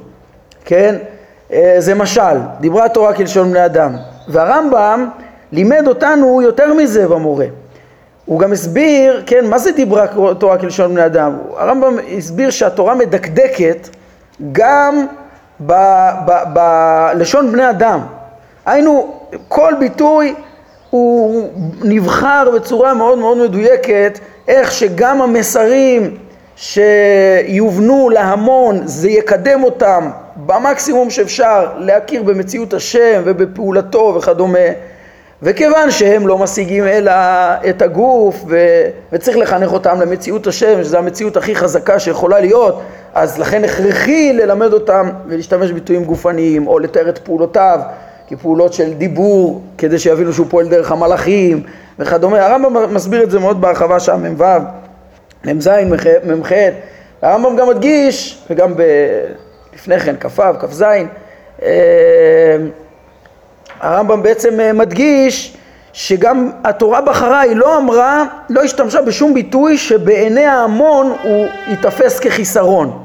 כן? 0.66 0.96
אה, 1.54 1.76
זה 1.78 1.96
משל 1.96 2.38
דיברה 2.60 2.86
התורה 2.86 3.13
כלשון 3.13 3.50
בני 3.52 3.66
אדם. 3.66 3.96
והרמב"ם 4.28 5.10
לימד 5.52 5.88
אותנו 5.88 6.42
יותר 6.42 6.74
מזה 6.74 7.08
במורה 7.08 7.46
הוא 8.28 8.40
גם 8.40 8.52
הסביר, 8.52 9.24
כן, 9.26 9.46
מה 9.46 9.58
זה 9.58 9.72
דיברה 9.72 10.08
תורה 10.40 10.58
כלשון 10.58 10.94
בני 10.94 11.06
אדם? 11.06 11.38
הרמב"ם 11.58 11.96
הסביר 12.18 12.50
שהתורה 12.50 12.96
מדקדקת 12.96 13.90
גם 14.52 15.06
בלשון 16.54 17.52
בני 17.52 17.70
אדם. 17.70 18.00
היינו, 18.66 19.13
כל 19.48 19.74
ביטוי 19.80 20.34
הוא 20.90 21.50
נבחר 21.84 22.50
בצורה 22.56 22.94
מאוד 22.94 23.18
מאוד 23.20 23.38
מדויקת, 23.38 24.20
איך 24.48 24.72
שגם 24.72 25.22
המסרים 25.22 26.18
שיובנו 26.56 28.10
להמון, 28.10 28.82
זה 28.86 29.10
יקדם 29.10 29.63
אותם 29.63 30.10
במקסימום 30.36 31.10
שאפשר 31.10 31.72
להכיר 31.78 32.24
במציאות 32.24 32.74
השם 32.74 33.22
ובפעולתו 33.26 34.13
וכדומה. 34.18 34.70
וכיוון 35.43 35.91
שהם 35.91 36.28
לא 36.28 36.38
משיגים 36.38 36.84
אלא 36.84 37.12
את 37.69 37.82
הגוף 37.82 38.43
ו... 38.47 38.58
וצריך 39.12 39.38
לחנך 39.38 39.73
אותם 39.73 40.02
למציאות 40.02 40.47
השם, 40.47 40.84
שזו 40.84 40.97
המציאות 40.97 41.38
הכי 41.38 41.56
חזקה 41.56 42.00
שיכולה 42.00 42.39
להיות, 42.39 42.82
אז 43.13 43.39
לכן 43.39 43.63
הכרחי 43.63 44.34
ללמד 44.34 44.73
אותם 44.73 45.10
ולהשתמש 45.28 45.71
בביטויים 45.71 46.04
גופניים 46.04 46.67
או 46.67 46.80
לתאר 46.80 47.10
את 47.10 47.17
פעולותיו 47.17 47.80
כפעולות 48.28 48.73
של 48.73 48.93
דיבור 48.93 49.62
כדי 49.78 50.00
שיבינו 50.00 50.34
שהוא 50.34 50.47
פועל 50.50 50.67
דרך 50.67 50.91
המלאכים 50.91 51.63
וכדומה. 52.00 52.45
הרמב"ם 52.45 52.93
מסביר 52.93 53.23
את 53.23 53.32
זה 53.32 53.39
מאוד 53.39 53.62
בהרחבה 53.62 54.00
שם, 54.00 54.23
מ"ו, 54.23 54.43
מ"ז, 55.45 55.69
מ"ח. 56.23 56.52
הרמב"ם 57.21 57.56
גם 57.56 57.69
מדגיש, 57.69 58.43
וגם 58.50 58.73
ב... 58.76 58.82
לפני 59.73 60.00
כן, 60.00 60.15
כ"ו, 60.19 60.41
כ"ז, 60.60 60.84
אה, 61.63 62.58
הרמב"ם 63.82 64.24
בעצם 64.24 64.60
אה, 64.60 64.74
מדגיש 64.74 65.58
שגם 65.94 66.52
התורה 66.63 67.02
בחרה, 67.02 67.40
היא 67.40 67.56
לא 67.56 67.78
אמרה, 67.78 68.26
לא 68.50 68.62
השתמשה 68.62 69.02
בשום 69.02 69.34
ביטוי 69.34 69.78
שבעיני 69.78 70.46
ההמון 70.46 71.13
הוא 71.24 71.46
ייתפס 71.68 72.20
כחיסרון. 72.20 73.04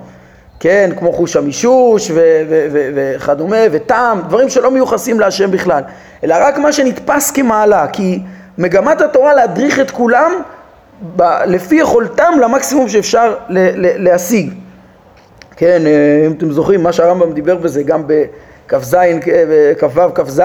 כן, 0.60 0.90
כמו 0.98 1.12
חוש 1.12 1.36
המישוש 1.36 2.10
וכדומה, 2.72 3.56
וטעם, 3.70 4.20
דברים 4.28 4.48
שלא 4.48 4.70
מיוחסים 4.70 5.20
להשם 5.20 5.50
בכלל, 5.50 5.82
אלא 6.24 6.34
רק 6.40 6.58
מה 6.58 6.72
שנתפס 6.72 7.30
כמעלה, 7.30 7.86
כי 7.92 8.18
מגמת 8.58 9.00
התורה 9.00 9.34
להדריך 9.34 9.80
את 9.80 9.90
כולם 9.90 10.32
ב- 11.16 11.42
לפי 11.46 11.74
יכולתם 11.74 12.32
למקסימום 12.42 12.88
שאפשר 12.88 13.34
ל- 13.48 13.58
ל- 13.58 14.04
להשיג. 14.04 14.52
כן, 15.56 15.82
אה, 15.86 16.26
אם 16.26 16.32
אתם 16.32 16.52
זוכרים, 16.52 16.82
מה 16.82 16.92
שהרמב"ם 16.92 17.32
דיבר 17.32 17.56
בזה 17.56 17.82
גם 17.82 18.02
בכ"ז, 18.66 18.96
כ"ו, 19.78 20.14
כ"ז, 20.14 20.42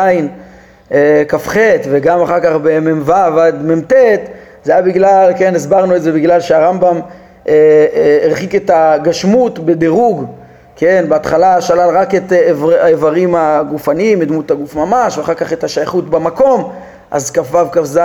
אה, 0.91 1.23
כ"ח 1.27 1.55
וגם 1.89 2.21
אחר 2.21 2.39
כך 2.39 2.51
במ"ו 2.63 3.13
עד 3.13 3.65
מ"ט, 3.65 3.93
זה 4.63 4.71
היה 4.71 4.81
בגלל, 4.81 5.31
כן, 5.37 5.55
הסברנו 5.55 5.95
את 5.95 6.03
זה 6.03 6.11
בגלל 6.11 6.41
שהרמב"ם 6.41 6.99
אה, 7.47 7.53
אה, 7.93 8.19
הרחיק 8.23 8.55
את 8.55 8.71
הגשמות 8.73 9.59
בדירוג, 9.59 10.25
כן, 10.75 11.05
בהתחלה 11.09 11.61
שלל 11.61 11.89
רק 11.97 12.15
את 12.15 12.31
האיבר, 12.31 12.73
האיברים 12.73 13.35
הגופניים, 13.35 14.21
את 14.21 14.27
דמות 14.27 14.51
הגוף 14.51 14.75
ממש, 14.75 15.17
ואחר 15.17 15.33
כך 15.33 15.53
את 15.53 15.63
השייכות 15.63 16.09
במקום, 16.09 16.71
אז 17.11 17.31
כ"ו, 17.31 17.57
כ"ז, 17.71 17.99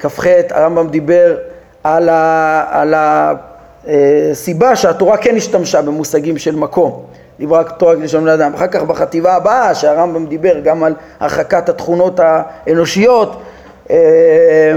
כ"ח, 0.00 0.26
הרמב"ם 0.50 0.88
דיבר 0.88 1.36
על 1.84 2.08
ה... 2.08 2.64
על 2.70 2.94
הסיבה 2.96 4.76
שהתורה 4.76 5.16
כן 5.16 5.36
השתמשה 5.36 5.82
במושגים 5.82 6.38
של 6.38 6.56
מקום 6.56 7.04
דיברה 7.38 7.64
תורה 7.64 7.96
כלשון 7.96 8.22
בני 8.22 8.34
אדם. 8.34 8.54
אחר 8.54 8.66
כך 8.66 8.82
בחטיבה 8.82 9.34
הבאה, 9.34 9.74
שהרמב"ם 9.74 10.26
דיבר 10.26 10.60
גם 10.60 10.84
על 10.84 10.94
הרחקת 11.20 11.68
התכונות 11.68 12.20
האנושיות 12.22 13.42
אה, 13.90 13.96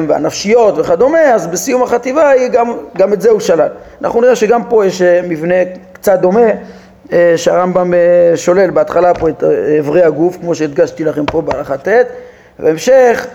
והנפשיות 0.07 0.77
וכדומה, 0.77 1.33
אז 1.33 1.47
בסיום 1.47 1.83
החטיבה 1.83 2.47
גם, 2.51 2.73
גם 2.97 3.13
את 3.13 3.21
זה 3.21 3.29
הוא 3.29 3.39
שלל. 3.39 3.67
אנחנו 4.01 4.21
נראה 4.21 4.35
שגם 4.35 4.63
פה 4.63 4.85
יש 4.85 5.01
אה, 5.01 5.21
מבנה 5.23 5.55
קצת 5.93 6.19
דומה 6.19 6.49
אה, 7.13 7.33
שהרמב"ם 7.35 7.93
שולל 8.35 8.69
בהתחלה 8.69 9.13
פה 9.13 9.29
את 9.29 9.43
אברי 9.79 10.03
הגוף, 10.03 10.37
כמו 10.41 10.55
שהדגשתי 10.55 11.03
לכם 11.03 11.25
פה 11.25 11.41
בהלכה 11.41 11.77
ט', 11.77 11.87
ובהמשך 12.59 13.27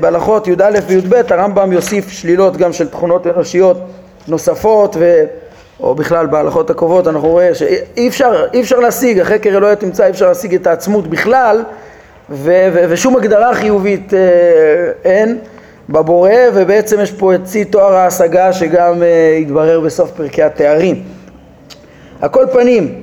בהלכות 0.00 0.48
י"א 0.48 0.78
וי"ב 0.86 1.14
הרמב"ם 1.30 1.72
יוסיף 1.72 2.10
שלילות 2.10 2.56
גם 2.56 2.72
של 2.72 2.88
תכונות 2.88 3.26
אנושיות 3.26 3.76
נוספות 4.28 4.96
ו... 4.98 5.24
או 5.82 5.94
בכלל 5.94 6.26
בהלכות 6.26 6.70
הקרובות 6.70 7.08
אנחנו 7.08 7.28
רואים 7.28 7.54
שאי 7.54 8.08
אפשר, 8.08 8.46
אי 8.54 8.60
אפשר 8.60 8.78
להשיג, 8.78 9.20
אחרי 9.20 9.38
כרא 9.40 9.74
תמצא, 9.74 10.04
אי 10.04 10.10
אפשר 10.10 10.28
להשיג 10.28 10.54
את 10.54 10.66
העצמות 10.66 11.06
בכלל 11.06 11.64
ו- 12.30 12.68
ו- 12.72 12.84
ושום 12.88 13.16
הגדרה 13.16 13.54
חיובית 13.54 14.14
אה, 14.14 14.18
אין 15.04 15.38
בבורא 15.88 16.32
ובעצם 16.54 17.00
יש 17.00 17.12
פה 17.12 17.34
את 17.34 17.44
צי 17.44 17.64
תואר 17.64 17.94
ההשגה 17.94 18.52
שגם 18.52 19.02
אה, 19.02 19.38
יתברר 19.40 19.80
בסוף 19.80 20.10
פרקי 20.10 20.42
התארים. 20.42 21.02
על 22.20 22.28
כל 22.28 22.44
פנים, 22.52 23.02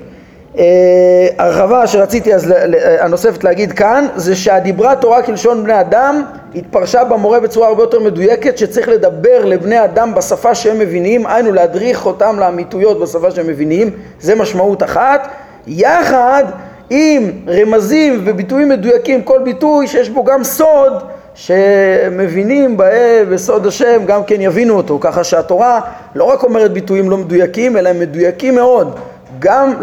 הרחבה 1.37 1.87
שרציתי 1.87 2.33
אז 2.33 2.53
הנוספת 2.99 3.43
להגיד 3.43 3.71
כאן 3.71 4.07
זה 4.15 4.35
שהדיברה 4.35 4.95
תורה 4.95 5.21
כלשון 5.21 5.63
בני 5.63 5.79
אדם 5.79 6.23
התפרשה 6.55 7.03
במורה 7.03 7.39
בצורה 7.39 7.67
הרבה 7.67 7.83
יותר 7.83 7.99
מדויקת 7.99 8.57
שצריך 8.57 8.89
לדבר 8.89 9.45
לבני 9.45 9.83
אדם 9.83 10.15
בשפה 10.15 10.55
שהם 10.55 10.79
מבינים, 10.79 11.27
היינו 11.27 11.51
להדריך 11.51 12.05
אותם 12.05 12.39
לאמיתויות 12.39 12.99
בשפה 12.99 13.31
שהם 13.31 13.47
מבינים, 13.47 13.89
זה 14.19 14.35
משמעות 14.35 14.83
אחת, 14.83 15.27
יחד 15.67 16.43
עם 16.89 17.31
רמזים 17.47 18.21
וביטויים 18.25 18.69
מדויקים, 18.69 19.21
כל 19.21 19.39
ביטוי 19.43 19.87
שיש 19.87 20.09
בו 20.09 20.23
גם 20.23 20.43
סוד 20.43 20.93
שמבינים 21.35 22.77
בהם 22.77 23.29
בסוד 23.29 23.67
השם 23.67 24.05
גם 24.05 24.23
כן 24.23 24.41
יבינו 24.41 24.77
אותו, 24.77 24.97
ככה 25.01 25.23
שהתורה 25.23 25.79
לא 26.15 26.23
רק 26.23 26.43
אומרת 26.43 26.73
ביטויים 26.73 27.09
לא 27.09 27.17
מדויקים, 27.17 27.77
אלא 27.77 27.89
הם 27.89 27.99
מדויקים 27.99 28.55
מאוד, 28.55 28.95
גם 29.39 29.73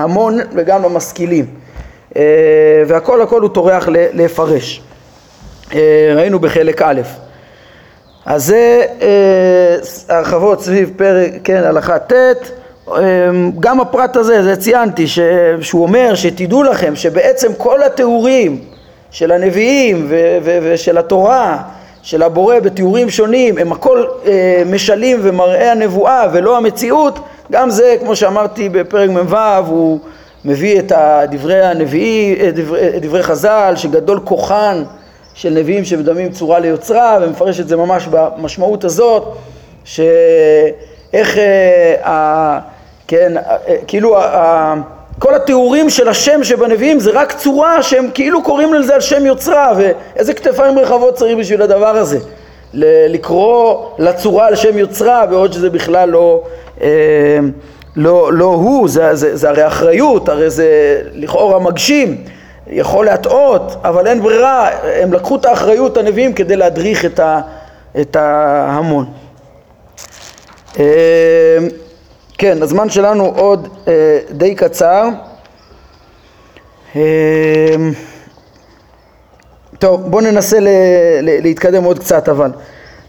להמון 0.00 0.38
וגם 0.54 0.82
למשכילים. 0.82 1.46
אה, 2.16 2.22
והכל 2.86 3.22
הכל 3.22 3.42
הוא 3.42 3.50
טורח 3.50 3.88
לפרש. 3.92 4.82
אה, 5.74 6.12
ראינו 6.16 6.38
בחלק 6.38 6.82
א'. 6.82 7.00
אז 8.26 8.44
זה 8.46 8.82
אה, 9.02 10.16
הרחבות 10.16 10.62
סביב 10.62 10.92
פרק, 10.96 11.32
כן, 11.44 11.62
הלכה 11.64 11.98
ט', 11.98 12.12
גם 13.60 13.80
הפרט 13.80 14.16
הזה, 14.16 14.42
זה 14.42 14.56
ציינתי, 14.56 15.06
ש... 15.06 15.18
שהוא 15.60 15.82
אומר 15.82 16.14
שתדעו 16.14 16.62
לכם 16.62 16.96
שבעצם 16.96 17.54
כל 17.54 17.82
התיאורים 17.82 18.58
של 19.10 19.32
הנביאים 19.32 20.06
ו... 20.08 20.38
ו... 20.42 20.58
ושל 20.62 20.98
התורה, 20.98 21.62
של 22.02 22.22
הבורא 22.22 22.60
בתיאורים 22.60 23.10
שונים, 23.10 23.58
הם 23.58 23.72
הכל 23.72 24.04
משלים 24.66 25.20
ומראה 25.22 25.72
הנבואה 25.72 26.26
ולא 26.32 26.56
המציאות, 26.56 27.18
גם 27.50 27.70
זה, 27.70 27.96
כמו 28.00 28.16
שאמרתי 28.16 28.68
בפרק 28.68 29.10
מ"ו, 29.10 29.36
הוא 29.66 29.98
מביא 30.44 30.78
את 30.78 30.92
דברי 31.30 31.62
הנביאים, 31.62 32.50
דברי, 32.50 33.00
דברי 33.00 33.22
חז"ל, 33.22 33.72
שגדול 33.76 34.20
כוחן 34.24 34.82
של 35.34 35.50
נביאים 35.50 35.84
שמדמים 35.84 36.30
צורה 36.30 36.58
ליוצרה, 36.58 37.18
ומפרש 37.22 37.60
את 37.60 37.68
זה 37.68 37.76
ממש 37.76 38.08
במשמעות 38.10 38.84
הזאת, 38.84 39.24
שאיך 39.84 41.38
אה, 42.04 42.58
כן, 43.08 43.32
כאילו 43.86 44.16
כל 45.18 45.34
התיאורים 45.34 45.90
של 45.90 46.08
השם 46.08 46.44
שבנביאים 46.44 47.00
זה 47.00 47.10
רק 47.10 47.32
צורה 47.32 47.82
שהם 47.82 48.08
כאילו 48.14 48.42
קוראים 48.42 48.74
לזה 48.74 48.94
על 48.94 49.00
שם 49.00 49.26
יוצרה 49.26 49.72
ואיזה 49.76 50.34
כתפיים 50.34 50.78
רחבות 50.78 51.14
צריך 51.14 51.38
בשביל 51.38 51.62
הדבר 51.62 51.96
הזה 51.96 52.18
לקרוא 52.74 53.86
לצורה 53.98 54.46
על 54.46 54.56
שם 54.56 54.78
יוצרה 54.78 55.26
בעוד 55.26 55.52
שזה 55.52 55.70
בכלל 55.70 56.08
לא, 56.08 56.42
אה, 56.80 57.38
לא, 57.96 58.32
לא 58.32 58.44
הוא, 58.44 58.88
זה, 58.88 59.14
זה, 59.14 59.36
זה 59.36 59.48
הרי 59.48 59.66
אחריות, 59.66 60.28
הרי 60.28 60.50
זה 60.50 61.00
לכאורה 61.12 61.58
מגשים, 61.58 62.24
יכול 62.66 63.04
להטעות, 63.04 63.76
אבל 63.84 64.06
אין 64.06 64.22
ברירה, 64.22 64.70
הם 65.02 65.12
לקחו 65.12 65.36
את 65.36 65.44
האחריות 65.44 65.96
הנביאים 65.96 66.32
כדי 66.32 66.56
להדריך 66.56 67.04
את, 67.04 67.20
ה, 67.20 67.40
את 68.00 68.16
ההמון. 68.16 69.04
אה, 70.78 71.58
כן, 72.38 72.62
הזמן 72.62 72.90
שלנו 72.90 73.32
עוד 73.36 73.68
אה, 73.88 74.18
די 74.30 74.54
קצר. 74.54 75.08
אה, 79.84 79.88
טוב, 79.88 80.10
בואו 80.10 80.22
ננסה 80.22 80.60
ל, 80.60 80.68
ל, 81.22 81.42
להתקדם 81.42 81.84
עוד 81.84 81.98
קצת 81.98 82.28
אבל. 82.28 82.50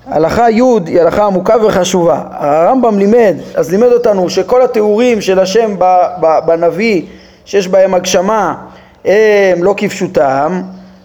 הלכה 0.07 0.49
י' 0.49 0.61
היא 0.85 1.01
הלכה 1.01 1.25
עמוקה 1.25 1.55
וחשובה. 1.65 2.21
הרמב"ם 2.31 2.99
לימד, 2.99 3.35
אז 3.55 3.71
לימד 3.71 3.91
אותנו 3.91 4.29
שכל 4.29 4.61
התיאורים 4.61 5.21
של 5.21 5.39
השם 5.39 5.75
ב, 5.79 5.83
ב, 6.21 6.39
בנביא 6.45 7.01
שיש 7.45 7.67
בהם 7.67 7.93
הגשמה 7.93 8.55
הם 9.05 9.63
לא 9.63 9.73
כפשוטם 9.77 10.61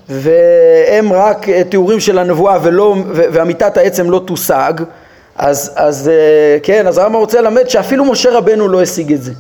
והם 0.09 1.13
רק 1.13 1.47
תיאורים 1.69 2.01
של 2.01 2.19
הנבואה 2.19 2.59
ולא, 2.63 2.97
ואמיתת 3.13 3.77
העצם 3.77 4.11
לא 4.11 4.23
תושג 4.27 4.73
אז, 5.37 5.73
אז 5.77 6.09
אה, 6.09 6.59
כן, 6.63 6.87
אז 6.87 6.99
הרמב"ם 6.99 7.19
רוצה 7.19 7.41
ללמד 7.41 7.69
שאפילו 7.69 8.05
משה 8.05 8.31
רבנו 8.31 8.69
לא 8.69 8.83
השיג 8.83 9.13
את 9.13 9.23
זה, 9.23 9.33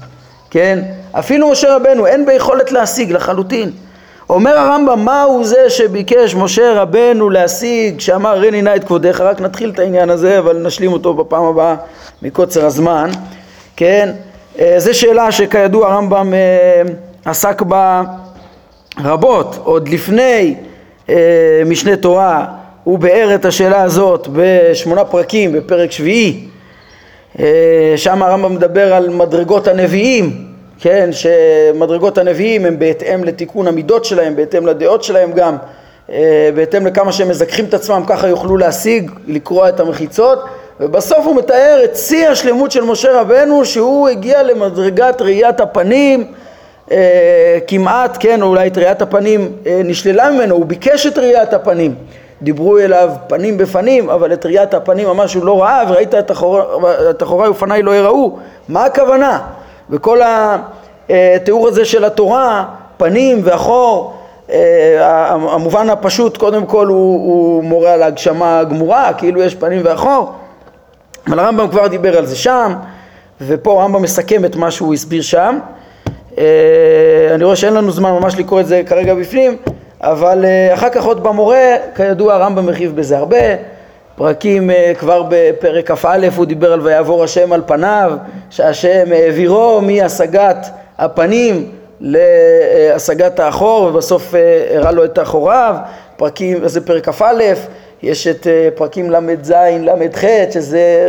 כן? 0.51 0.83
אפילו 1.13 1.51
משה 1.51 1.77
רבנו 1.77 2.07
אין 2.07 2.27
ביכולת 2.27 2.73
להשיג 2.73 3.13
לחלוטין. 3.13 3.71
אומר 4.31 4.59
הרמב"ם, 4.59 5.05
מהו 5.05 5.45
זה 5.45 5.71
שביקש 5.71 6.35
משה 6.35 6.83
רבנו 6.83 7.31
להשיג, 7.31 8.01
שאמר 8.01 8.39
רני 8.39 8.63
נא 8.63 8.77
את 8.77 8.85
כבודיך, 8.85 9.21
רק 9.21 9.41
נתחיל 9.41 9.71
את 9.71 9.79
העניין 9.79 10.11
הזה, 10.11 10.39
אבל 10.39 10.57
נשלים 10.57 10.93
אותו 10.93 11.15
בפעם 11.15 11.45
הבאה 11.45 11.75
מקוצר 12.23 12.67
הזמן, 12.67 13.11
כן? 13.77 14.11
אה, 14.59 14.75
זו 14.79 14.99
שאלה 14.99 15.33
שכידוע 15.33 15.93
הרמב"ם 15.93 16.35
אה, 16.35 16.83
עסק 17.25 17.63
בה 17.63 18.03
רבות, 19.05 19.61
עוד 19.65 19.89
לפני 19.89 20.55
משנה 21.67 21.97
תורה 21.97 22.47
הוא 22.85 22.99
ביאר 22.99 23.35
את 23.35 23.45
השאלה 23.45 23.83
הזאת 23.83 24.29
בשמונה 24.33 25.05
פרקים 25.05 25.53
בפרק 25.53 25.93
שביעי 25.93 26.49
אה, 27.39 27.93
שם 27.97 28.23
הרמב"ם 28.23 28.55
מדבר 28.55 28.95
על 28.95 29.09
מדרגות 29.09 29.69
הנביאים 29.69 30.47
כן, 30.81 31.11
שמדרגות 31.13 32.19
הנביאים 32.19 32.67
הם 32.67 32.79
בהתאם 32.79 33.25
לתיקון 33.25 33.67
המידות 33.67 34.05
שלהם, 34.05 34.37
בהתאם 34.37 34.67
לדעות 34.67 35.05
שלהם 35.05 35.33
גם, 35.33 35.57
אה, 36.11 36.51
בהתאם 36.55 36.87
לכמה 36.87 37.13
שהם 37.13 37.29
מזכחים 37.29 37.65
את 37.65 37.75
עצמם, 37.75 38.03
ככה 38.07 38.29
יוכלו 38.29 38.57
להשיג, 38.57 39.11
לקרוע 39.27 39.69
את 39.69 39.81
המחיצות, 39.81 40.45
ובסוף 40.81 41.27
הוא 41.27 41.37
מתאר 41.37 41.81
את 41.85 41.97
שיא 41.97 42.29
השלמות 42.29 42.71
של 42.71 42.85
משה 42.85 43.21
רבנו, 43.21 43.65
שהוא 43.65 44.09
הגיע 44.09 44.43
למדרגת 44.43 45.21
ראיית 45.23 45.61
הפנים, 45.61 46.33
אה, 46.93 47.59
כמעט, 47.67 48.17
כן, 48.21 48.43
אולי 48.43 48.67
את 48.69 48.79
ראיית 48.79 49.03
הפנים 49.03 49.53
נשללה 49.85 50.31
ממנו, 50.31 50.55
הוא 50.55 50.67
ביקש 50.67 51.07
את 51.07 51.19
ראיית 51.19 51.53
הפנים. 51.53 51.95
דיברו 52.43 52.79
אליו 52.79 53.11
פנים 53.29 53.59
בפנים, 53.59 54.11
אבל 54.11 54.33
את 54.33 54.47
ראיית 54.47 54.75
הפנים 54.75 55.09
ממש 55.09 55.35
הוא 55.35 55.45
לא 55.45 55.63
ראה, 55.63 55.85
וראית 55.89 56.15
את, 56.15 56.31
אחוריי 57.23 57.49
ופניי 57.49 57.83
לא 57.83 57.97
יראו. 57.97 58.39
מה 58.69 58.85
הכוונה? 58.85 59.41
וכל 59.91 60.21
התיאור 61.09 61.69
הזה 61.69 61.85
של 61.85 62.05
התורה, 62.05 62.65
פנים 62.97 63.41
ואחור, 63.45 64.15
אה, 64.51 65.29
המובן 65.31 65.91
הפשוט 65.91 66.37
קודם 66.37 66.67
כל 66.67 66.87
הוא, 66.87 67.15
הוא 67.15 67.65
מורה 67.65 67.93
על 67.93 68.03
הגשמה 68.03 68.65
גמורה, 68.65 69.13
כאילו 69.13 69.43
יש 69.43 69.55
פנים 69.55 69.81
ואחור, 69.85 70.33
אבל 71.27 71.39
הרמב"ם 71.39 71.69
כבר 71.69 71.87
דיבר 71.87 72.19
על 72.19 72.27
זה 72.27 72.37
שם, 72.37 72.75
ופה 73.41 73.81
הרמב"ם 73.81 74.03
מסכם 74.03 74.45
את 74.45 74.57
מה 74.57 74.71
שהוא 74.71 74.95
הסביר 74.95 75.23
שם. 75.23 75.59
אה, 76.39 76.45
אני 77.35 77.45
רואה 77.45 77.57
שאין 77.57 77.75
לנו 77.75 77.91
זמן 77.91 78.11
ממש 78.11 78.39
לקרוא 78.39 78.61
את 78.61 78.67
זה 78.67 78.83
כרגע 78.87 79.15
בפנים, 79.15 79.57
אבל 80.01 80.45
אה, 80.45 80.75
אחר 80.75 80.89
כך 80.89 81.05
עוד 81.05 81.23
במורה, 81.23 81.75
כידוע 81.95 82.35
הרמב"ם 82.35 82.69
הרחיב 82.69 82.97
בזה 82.97 83.19
הרבה, 83.19 83.37
פרקים 84.17 84.71
אה, 84.71 84.93
כבר 84.99 85.23
בפרק 85.29 85.91
כ"א 85.91 86.29
הוא 86.37 86.45
דיבר 86.45 86.73
על 86.73 86.81
ויעבור 86.81 87.25
השם 87.25 87.53
על 87.53 87.63
פניו, 87.67 88.13
שהשם 88.51 89.13
העבירו 89.13 89.81
מהשגת 89.81 90.67
הפנים 90.99 91.71
להשגת 92.01 93.41
האחור 93.41 93.83
ובסוף 93.83 94.35
אה, 94.35 94.67
הראה 94.77 94.93
לו 94.93 95.05
את 95.05 95.19
אחוריו, 95.19 95.77
פרקים, 96.17 96.69
זה 96.69 96.87
פרק 96.87 97.09
כ"א, 97.09 97.43
יש 98.03 98.27
את 98.27 98.47
פרקים 98.75 99.11
ל"ז, 99.11 99.51
ל"ח, 99.81 100.25
שזה 100.51 101.09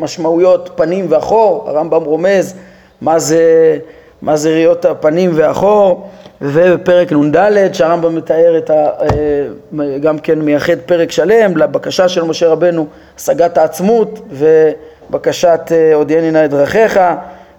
משמעויות 0.00 0.70
פנים 0.74 1.06
ואחור, 1.08 1.64
הרמב"ם 1.68 2.04
רומז 2.04 2.54
מה 3.00 3.18
זה, 3.18 3.78
מה 4.22 4.36
זה 4.36 4.50
ראיות 4.50 4.84
הפנים 4.84 5.30
ואחור, 5.34 6.08
ובפרק 6.40 7.12
נ"ד 7.12 7.72
שהרמב"ם 7.72 8.14
מתאר 8.14 8.58
את 8.58 8.70
ה... 8.70 8.74
אה, 8.74 9.98
גם 9.98 10.18
כן 10.18 10.38
מייחד 10.38 10.78
פרק 10.86 11.10
שלם 11.10 11.56
לבקשה 11.56 12.08
של 12.08 12.22
משה 12.22 12.48
רבנו 12.48 12.86
השגת 13.16 13.58
העצמות 13.58 14.20
ובקשת 14.30 15.72
הודיעני 15.94 16.26
אה, 16.26 16.30
נא 16.30 16.44
את 16.44 16.50
דרכיך 16.50 17.00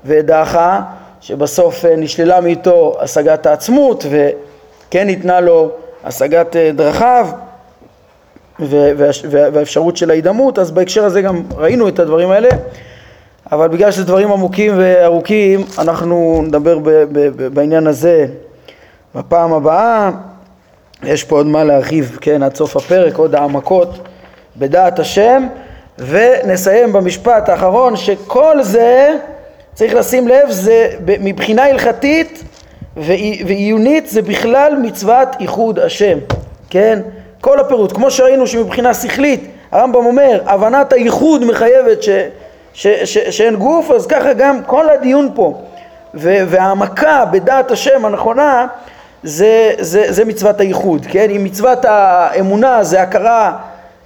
ואדעך 0.06 0.58
שבסוף 1.22 1.86
אה, 1.86 1.96
נשללה 1.96 2.42
מאיתו 2.42 2.98
השגת 3.00 3.46
העצמות 3.46 4.06
וכן 4.10 5.08
ניתנה 5.08 5.40
לו 5.40 5.72
השגת 6.04 6.56
דרכיו 6.76 7.28
והאפשרות 8.60 9.98
של 9.98 10.10
ההידמות, 10.10 10.60
אז 10.60 10.72
בהקשר 10.72 11.06
הזה 11.06 11.22
גם 11.22 11.44
ראינו 11.58 11.88
את 11.88 12.00
הדברים 12.00 12.32
האלה, 12.32 12.50
אבל 13.52 13.68
בגלל 13.68 13.92
שזה 13.92 14.04
דברים 14.04 14.32
עמוקים 14.32 14.74
וארוכים, 14.78 15.64
אנחנו 15.78 16.44
נדבר 16.48 16.80
בעניין 17.54 17.88
הזה 17.88 18.26
בפעם 19.18 19.54
הבאה. 19.54 20.12
יש 21.04 21.24
פה 21.24 21.36
עוד 21.36 21.46
מה 21.46 21.64
להרחיב, 21.64 22.18
כן, 22.22 22.44
עד 22.44 22.56
סוף 22.56 22.78
הפרק, 22.78 23.16
עוד 23.16 23.36
העמקות 23.36 24.08
בדעת 24.58 25.00
השם, 25.00 25.48
ונסיים 25.98 26.94
במשפט 26.94 27.50
האחרון 27.50 27.96
שכל 27.96 28.64
זה, 28.64 29.16
צריך 29.74 29.94
לשים 29.94 30.28
לב, 30.28 30.50
זה 30.50 30.90
מבחינה 31.06 31.64
הלכתית 31.64 32.44
ועיונית 33.46 34.10
זה 34.10 34.22
בכלל 34.22 34.74
מצוות 34.82 35.28
איחוד 35.40 35.80
השם, 35.80 36.18
כן? 36.70 37.00
כל 37.42 37.60
הפירוט, 37.60 37.92
כמו 37.92 38.12
שראינו 38.12 38.48
שמבחינה 38.48 38.94
שכלית 38.94 39.52
הרמב"ם 39.72 40.06
אומר 40.06 40.42
הבנת 40.46 40.94
הייחוד 40.94 41.46
מחייבת 41.46 42.04
ש, 42.04 42.10
ש, 42.74 42.88
ש, 42.88 43.18
שאין 43.18 43.56
גוף 43.56 43.92
אז 43.92 44.08
ככה 44.08 44.34
גם 44.34 44.64
כל 44.64 44.90
הדיון 44.90 45.30
פה 45.36 45.62
והעמקה 46.14 47.26
בדעת 47.26 47.72
השם 47.72 48.06
הנכונה 48.06 48.68
זה, 49.24 49.72
זה, 49.80 50.06
זה 50.10 50.26
מצוות 50.26 50.60
הייחוד, 50.60 51.06
כן? 51.10 51.30
אם 51.30 51.44
מצוות 51.44 51.86
האמונה 51.86 52.84
זה 52.84 53.02
הכרה 53.02 53.58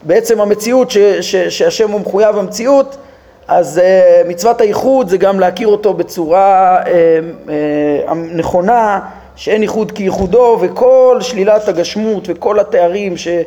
בעצם 0.03 0.41
המציאות 0.41 0.91
ש, 0.91 0.97
ש, 0.97 1.35
שהשם 1.35 1.91
הוא 1.91 2.01
מחויב 2.01 2.37
המציאות 2.37 2.97
אז 3.47 3.81
uh, 3.83 4.27
מצוות 4.27 4.61
הייחוד 4.61 5.09
זה 5.09 5.17
גם 5.17 5.39
להכיר 5.39 5.67
אותו 5.67 5.93
בצורה 5.93 6.77
uh, 6.83 6.87
uh, 6.87 8.13
נכונה 8.13 8.99
שאין 9.35 9.61
ייחוד 9.61 9.91
כייחודו 9.91 10.57
וכל 10.61 11.17
שלילת 11.21 11.67
הגשמות 11.67 12.23
וכל 12.27 12.59
התארים 12.59 13.17
שהרמב"ם 13.17 13.45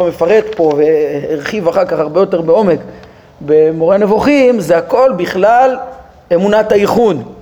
אה, 0.00 0.04
אה, 0.04 0.08
מפרט 0.08 0.44
פה 0.56 0.72
והרחיב 0.76 1.68
אחר 1.68 1.84
כך 1.84 1.98
הרבה 1.98 2.20
יותר 2.20 2.40
בעומק 2.40 2.78
במורה 3.40 3.96
נבוכים 3.96 4.60
זה 4.60 4.76
הכל 4.76 5.12
בכלל 5.16 5.76
אמונת 6.34 6.72
הייחוד 6.72 7.35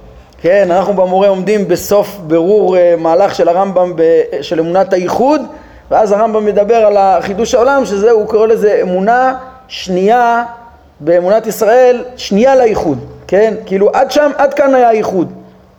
כן, 0.44 0.70
אנחנו 0.70 0.92
במורה 0.92 1.28
עומדים 1.28 1.68
בסוף 1.68 2.18
ברור 2.26 2.76
אה, 2.76 2.94
מהלך 2.98 3.34
של 3.34 3.48
הרמב"ם 3.48 3.92
של 4.42 4.60
אמונת 4.60 4.92
הייחוד 4.92 5.40
ואז 5.90 6.12
הרמב"ם 6.12 6.44
מדבר 6.44 6.74
על 6.74 7.22
חידוש 7.22 7.54
העולם 7.54 7.86
שזה, 7.86 8.10
הוא 8.10 8.26
קורא 8.26 8.46
לזה 8.46 8.78
אמונה 8.82 9.34
שנייה 9.68 10.44
באמונת 11.00 11.46
ישראל, 11.46 12.04
שנייה 12.16 12.56
לייחוד, 12.56 12.98
כן? 13.26 13.54
כאילו 13.66 13.90
עד 13.92 14.10
שם, 14.10 14.30
עד 14.36 14.54
כאן 14.54 14.74
היה 14.74 14.88
הייחוד 14.88 15.32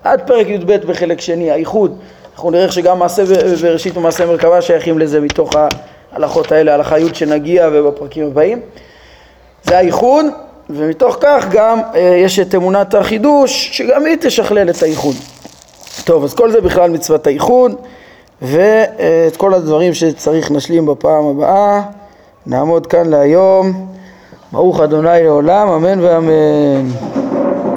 עד 0.03 0.21
פרק 0.27 0.47
י"ב 0.47 0.75
בחלק 0.75 1.21
שני, 1.21 1.51
האיחוד. 1.51 1.97
אנחנו 2.35 2.51
נראה 2.51 2.71
שגם 2.71 2.99
מעשה 2.99 3.23
בראשית 3.61 3.97
ומעשה 3.97 4.25
מרכבה 4.25 4.61
שייכים 4.61 4.99
לזה 4.99 5.21
מתוך 5.21 5.51
ההלכות 6.13 6.51
האלה, 6.51 6.73
הלכה 6.73 6.99
י' 6.99 7.13
שנגיע 7.13 7.69
ובפרקים 7.73 8.25
הבאים. 8.27 8.59
זה 9.63 9.77
האיחוד, 9.77 10.25
ומתוך 10.69 11.17
כך 11.19 11.45
גם 11.51 11.79
אה, 11.95 11.99
יש 12.23 12.39
את 12.39 12.55
אמונת 12.55 12.93
החידוש, 12.93 13.69
שגם 13.77 14.05
היא 14.05 14.17
תשכלל 14.21 14.69
את 14.69 14.83
האיחוד. 14.83 15.15
טוב, 16.03 16.23
אז 16.23 16.33
כל 16.33 16.51
זה 16.51 16.61
בכלל 16.61 16.89
מצוות 16.89 17.27
האיחוד, 17.27 17.75
ואת 18.41 19.37
כל 19.37 19.53
הדברים 19.53 19.93
שצריך 19.93 20.51
נשלים 20.51 20.85
בפעם 20.85 21.25
הבאה. 21.25 21.81
נעמוד 22.47 22.87
כאן 22.87 23.09
להיום. 23.09 23.87
ברוך 24.51 24.79
אדוני 24.79 25.23
לעולם, 25.23 25.67
אמן 25.67 25.99
ואמן. 25.99 27.24